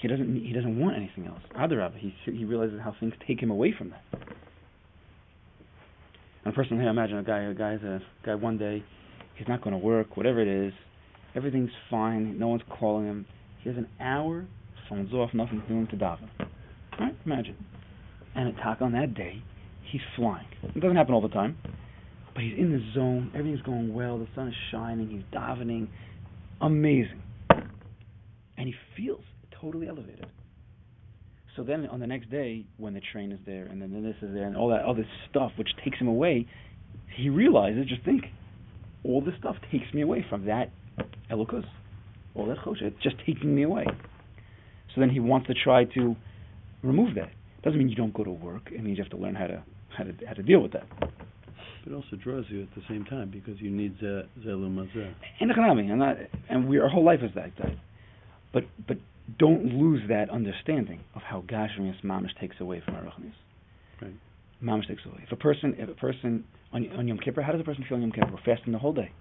[0.00, 1.42] he doesn't he doesn't want anything else.
[1.54, 4.02] Adarabah, he he realizes how things take him away from that.
[6.44, 8.82] And a person here, imagine a guy, a guy's a guy one day,
[9.36, 10.72] he's not going to work, whatever it is,
[11.34, 13.26] everything's fine, no one's calling him.
[13.62, 14.46] He has an hour,
[14.88, 16.28] phone's off, nothing's doing to daven.
[16.98, 17.14] Right?
[17.26, 17.56] Imagine.
[18.34, 19.42] And attack on that day,
[19.90, 20.46] he's flying.
[20.62, 21.58] It doesn't happen all the time,
[22.34, 23.32] but he's in the zone.
[23.34, 24.18] Everything's going well.
[24.18, 25.08] The sun is shining.
[25.10, 25.88] He's davening.
[26.60, 27.22] Amazing.
[27.50, 29.24] And he feels
[29.60, 30.26] totally elevated.
[31.56, 34.32] So then on the next day, when the train is there, and then this is
[34.32, 36.46] there, and all that other stuff which takes him away,
[37.16, 38.24] he realizes, just think,
[39.02, 40.70] all this stuff takes me away from that
[41.30, 41.64] elokus,
[42.34, 42.82] all that choshe.
[42.82, 43.86] It's just taking me away.
[44.94, 46.16] So then he wants to try to
[46.82, 47.30] remove that.
[47.62, 48.70] Doesn't mean you don't go to work.
[48.72, 49.62] It means you have to learn how to
[49.96, 50.86] how to how to deal with that.
[50.98, 55.12] But it also draws you at the same time because you need zelum mazeh.
[55.40, 56.16] And economy, and not,
[56.48, 57.76] and we our whole life is like that.
[58.52, 58.98] But but
[59.38, 63.32] don't lose that understanding of how Gashmias Mamish takes away from our Ruchnis.
[64.00, 64.14] Right.
[64.62, 65.20] Mamish takes away.
[65.24, 67.96] If a person, if a person on, on Yom Kippur, how does a person feel
[67.96, 68.30] on Yom Kippur?
[68.30, 69.12] We're fasting the whole day.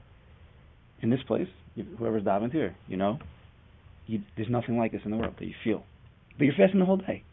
[1.01, 3.19] In this place, you, whoever's davened here, you know,
[4.07, 5.83] you, there's nothing like this in the world that you feel.
[6.37, 7.23] But you're fasting the whole day.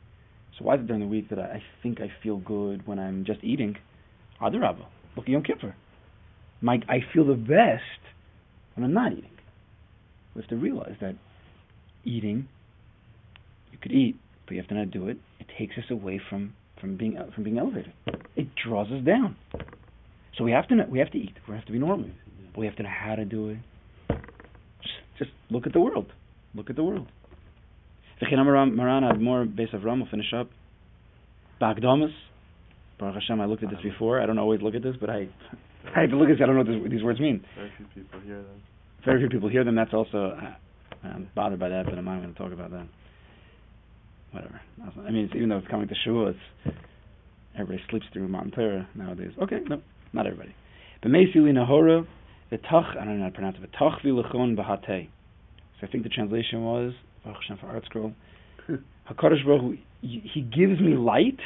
[0.58, 2.98] So why is it during the week that I, I think I feel good when
[2.98, 3.76] I'm just eating?
[4.40, 4.86] Adarabba.
[5.16, 5.74] Look at Yom Kippur.
[6.60, 7.82] My, I feel the best
[8.74, 9.30] when I'm not eating.
[10.34, 11.14] We have to realize that
[12.04, 12.48] eating
[13.72, 15.18] you could eat, but you have to not do it.
[15.40, 17.92] It takes us away from from being from being elevated.
[18.36, 19.36] It draws us down.
[20.36, 21.34] So we have to we have to eat.
[21.48, 22.10] We have to be normal.
[22.54, 23.58] But we have to know how to do it.
[24.82, 26.12] Just, just look at the world.
[26.54, 27.08] Look at the world.
[28.20, 30.00] Maran had more base of Ram.
[30.00, 30.48] We'll finish up.
[31.60, 32.12] Bagdamas.
[32.98, 34.22] Baruch Hashem, I looked at this before.
[34.22, 35.28] I don't always look at this, but I
[35.96, 36.40] I have to look at this.
[36.42, 37.44] I don't know what this, these words mean.
[37.56, 38.62] Very few people hear them.
[39.04, 39.76] Very few people hear them.
[39.76, 42.86] That's also uh, I'm bothered by that, but I'm not going to talk about that
[44.36, 44.60] whatever.
[45.06, 46.76] I mean, it's, even though it's coming to Shua, it's
[47.54, 49.30] everybody sleeps through Mount Torah nowadays.
[49.42, 49.80] Okay, no,
[50.12, 50.54] not everybody.
[51.02, 52.06] But Meisili Nahora,
[52.52, 55.08] V'tach, I don't know how to pronounce it, V'tach v'lechon b'hatei.
[55.80, 56.92] So I think the translation was,
[57.26, 58.12] Baruch Hashem for Art Scroll,
[59.10, 61.40] HaKadosh Baruch Hu, He gives me light,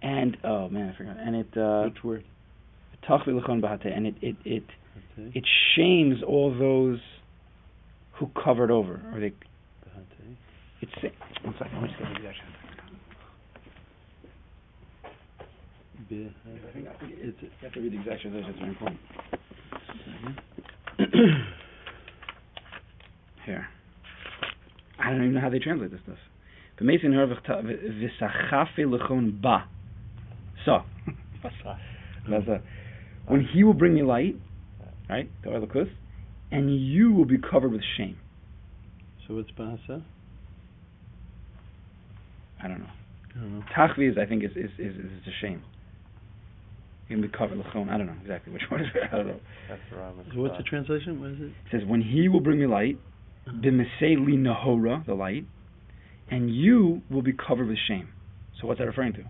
[0.00, 2.24] and, oh man, I forgot, and it, uh, Which word?
[3.02, 4.64] V'tach v'lechon b'hatei, and it, it, it,
[5.18, 5.36] Hatei?
[5.36, 5.44] it
[5.74, 7.00] shames all those
[8.12, 10.36] who covered over, or they Hatei.
[10.80, 10.92] It's
[11.42, 11.74] one second.
[11.74, 12.38] Let me just get the exact.
[15.98, 18.50] I think, I think it's, you have to read the exact translation.
[18.50, 19.00] It's very important.
[23.46, 23.66] Here.
[24.98, 26.18] I don't even know how they translate this stuff.
[26.80, 29.64] V'meisin her v'sachafe lechon ba.
[30.64, 30.80] So.
[33.26, 34.36] When he will bring me light,
[35.08, 35.70] right, the oil of
[36.50, 38.18] and you will be covered with shame.
[39.26, 40.02] So what's Bahasa?
[42.62, 42.90] I don't know.
[43.34, 43.64] I don't know.
[43.76, 45.62] Tachvi is, I think, is is is, is a shame.
[47.08, 47.88] You can be covered lechon.
[47.88, 49.02] I don't know exactly which one is it.
[49.12, 49.40] I don't know.
[49.68, 50.34] That's the Rambam.
[50.34, 51.20] So what's the translation?
[51.20, 51.44] What is it?
[51.44, 52.98] It says, when he will bring me light,
[53.48, 55.46] b'mesei nahora, the light,
[56.30, 58.08] and you will be covered with shame.
[58.60, 59.24] So what's that referring to?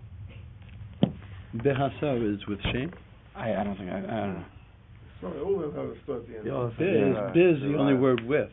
[1.55, 2.91] Behasa is with shame.
[3.35, 4.45] I, I don't think, I, I don't know.
[5.21, 6.45] Sorry, all of them have a start at the end.
[6.45, 6.87] Yeah, of biz.
[6.87, 7.13] it.
[7.15, 7.31] Yeah.
[7.33, 8.49] Biz, the only word with.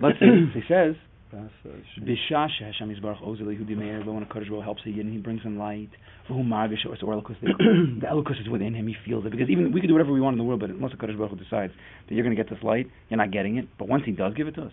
[0.00, 0.50] Let's see.
[0.54, 0.94] he says,
[1.32, 2.06] Bahasa is shame.
[2.06, 5.18] Bisha Hashem Yisbarach Ozeli Hu Dimeir, but when a Kodesh Baruch helps a Yid he
[5.18, 5.90] brings him light,
[6.28, 9.30] V'hu Magish, or Orlikus, the Elokus is within him, he feels it.
[9.30, 11.18] Because even we can do whatever we want in the world, but unless the Kodesh
[11.18, 11.72] Baruch decides
[12.08, 13.68] that you're going to get this light, you're not getting it.
[13.78, 14.72] But once he does give it to us,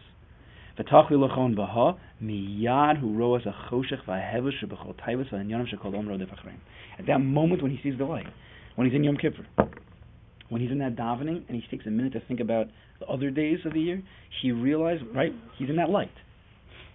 [0.79, 6.59] V'tachli lochon baha miyad hu roas achoshech v'ahevesh shebechol taivas v'anyanim shekol omro defachrein.
[6.97, 8.27] At that moment when he sees the light,
[8.75, 9.45] when he's in Yom Kippur,
[10.47, 12.67] when he's in that davening and he takes a minute to think about
[12.99, 14.01] the other days of the year,
[14.41, 16.11] he realizes, right, he's in that light.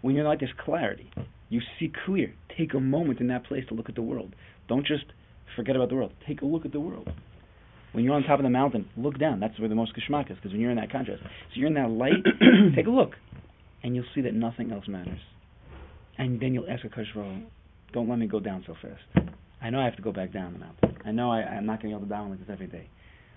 [0.02, 1.10] When you're in light, there's clarity.
[1.48, 2.34] You see clear.
[2.56, 4.34] Take a moment in that place to look at the world.
[4.68, 5.04] Don't just
[5.56, 6.12] forget about the world.
[6.26, 7.08] Take a look at the world.
[7.92, 9.40] When you're on top of the mountain, look down.
[9.40, 11.22] That's where the most geschmack is, because when you're in that contrast.
[11.22, 12.22] So you're in that light,
[12.76, 13.14] take a look.
[13.82, 15.18] And you'll see that nothing else matters.
[16.18, 17.42] And then you'll ask a Baruch,
[17.92, 19.28] don't let me go down so fast.
[19.60, 20.96] I know I have to go back down the mountain.
[21.04, 22.88] I know I, I'm not going to be able to down like this every day.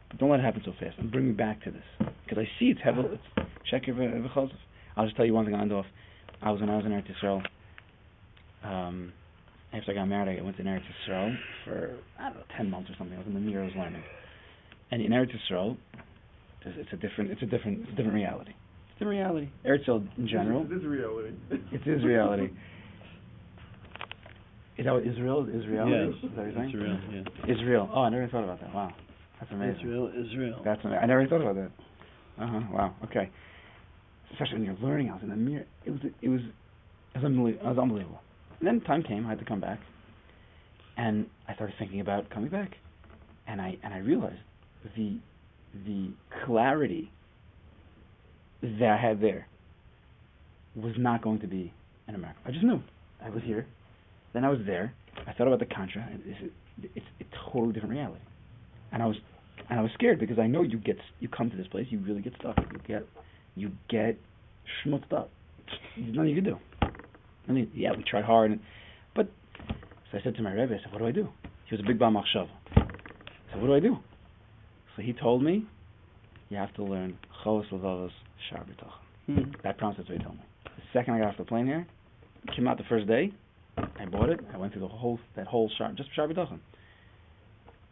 [0.10, 1.00] But don't let it happen so fast.
[1.00, 1.84] And bring me back to this.
[2.24, 3.00] Because I see it's heavy.
[3.02, 4.52] It's check your uh, v'chosef.
[4.96, 5.86] I'll just tell you one thing on end off.
[6.44, 7.42] I was when I was in Eretz Yisrael.
[8.64, 9.14] Um,
[9.74, 12.90] after I got married, I went to Eretz Yisrael for I don't know ten months
[12.90, 13.16] or something.
[13.16, 14.04] I was in the Mir, I learning.
[14.92, 15.78] And in Eretz Yisrael,
[16.66, 18.52] it's, it's a different, it's a different, it's a different reality.
[18.94, 19.50] It's a reality.
[19.66, 20.66] Eretz Yisrael in general.
[20.70, 21.36] It is reality.
[21.72, 22.50] It is reality.
[24.76, 25.62] Is that what Israel is?
[25.62, 25.88] Israel?
[25.88, 26.70] Yes, Is that what you're saying?
[26.70, 27.00] Israel,
[27.46, 27.54] yeah.
[27.54, 27.90] Israel.
[27.94, 28.74] Oh, I never thought about that.
[28.74, 28.92] Wow,
[29.40, 29.82] that's amazing.
[29.82, 30.62] Israel, Israel.
[30.66, 31.00] That's amazing.
[31.04, 31.72] I never thought about that.
[32.40, 32.60] Uh huh.
[32.72, 32.96] Wow.
[33.04, 33.30] Okay.
[34.34, 35.66] Especially when you're learning, I was in the Mir.
[35.86, 36.42] It was it was
[37.16, 38.20] it was, unbelie- it was unbelievable.
[38.60, 39.26] And then time came.
[39.26, 39.80] I had to come back,
[40.98, 42.72] and I started thinking about coming back,
[43.48, 44.40] and I and I realized
[44.96, 45.18] the
[45.86, 46.12] the
[46.46, 47.12] clarity
[48.62, 49.48] that I had there
[50.76, 51.74] was not going to be
[52.08, 52.40] in America.
[52.46, 52.82] I just knew.
[53.24, 53.66] I was here.
[54.34, 54.94] Then I was there.
[55.28, 56.08] I thought about the contra.
[56.26, 56.52] It's,
[56.96, 58.22] it's a totally different reality,
[58.92, 59.18] and I was
[59.70, 62.00] and I was scared because I know you get you come to this place, you
[62.00, 62.58] really get stuck.
[62.58, 63.06] You get
[63.56, 64.18] you get
[64.86, 65.30] schmutzed up.
[65.98, 66.58] There's nothing you can do.
[67.48, 68.60] I mean, yeah, we tried hard, and,
[69.16, 69.30] but
[70.12, 71.28] so I said to my rebbe, I said, "What do I do?"
[71.70, 72.50] He was a big bar machshava.
[72.76, 73.98] So what do I do?
[74.96, 75.66] So he told me,
[76.50, 78.12] "You have to learn chovos levavos
[78.50, 78.92] shar b'tachon."
[79.26, 79.52] Hmm.
[79.64, 80.44] That promise that's what he told me.
[80.66, 81.88] The second I got off the plane here,
[82.56, 83.32] came out the first day,
[83.78, 84.40] I bought it.
[84.54, 86.60] I went through the whole that whole shar just shar b'tachon.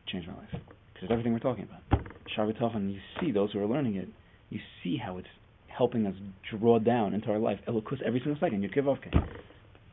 [0.07, 2.03] Changed my life because it's everything we're talking about.
[2.35, 2.91] Shar b'tachon.
[2.93, 4.07] You see those who are learning it.
[4.49, 5.27] You see how it's
[5.75, 6.15] helping us
[6.49, 8.63] draw down into our life elokus every single second.
[8.63, 9.11] Yud Kevavke.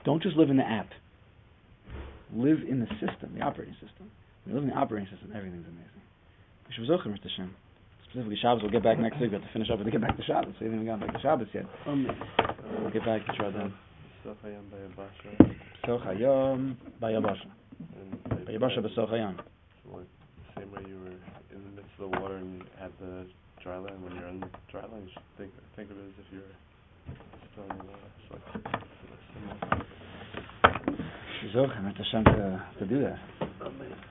[0.04, 0.88] Don't just live in the app.
[2.34, 4.10] Live in the system, the operating system.
[4.44, 6.02] When you live in the operating system, everything's amazing.
[6.68, 7.28] We should Mr.
[7.36, 7.54] Shem.
[8.10, 9.30] Specifically Shabbos, we'll get back next week.
[9.30, 10.54] We have to finish up and get back to Shabbos.
[10.60, 11.64] We haven't even gotten back to Shabbos yet.
[11.86, 13.72] We'll get back to Shabbos.
[14.24, 15.56] Soch Hayam Bayabasha
[15.86, 17.48] Soch Hayom Bayabasha.
[18.46, 19.36] Bayabasha B'Soch Hayom.
[20.56, 21.16] Same way you were
[21.54, 23.26] in the midst of the water and you had the
[23.62, 24.02] dry land.
[24.02, 26.42] When you're in the dry land, you should think think of it as if you're
[27.52, 28.08] still in the water.
[28.18, 28.42] It's like
[29.12, 29.84] it's similar.
[31.54, 33.18] Zoch, I'm at Hashem to, to do that.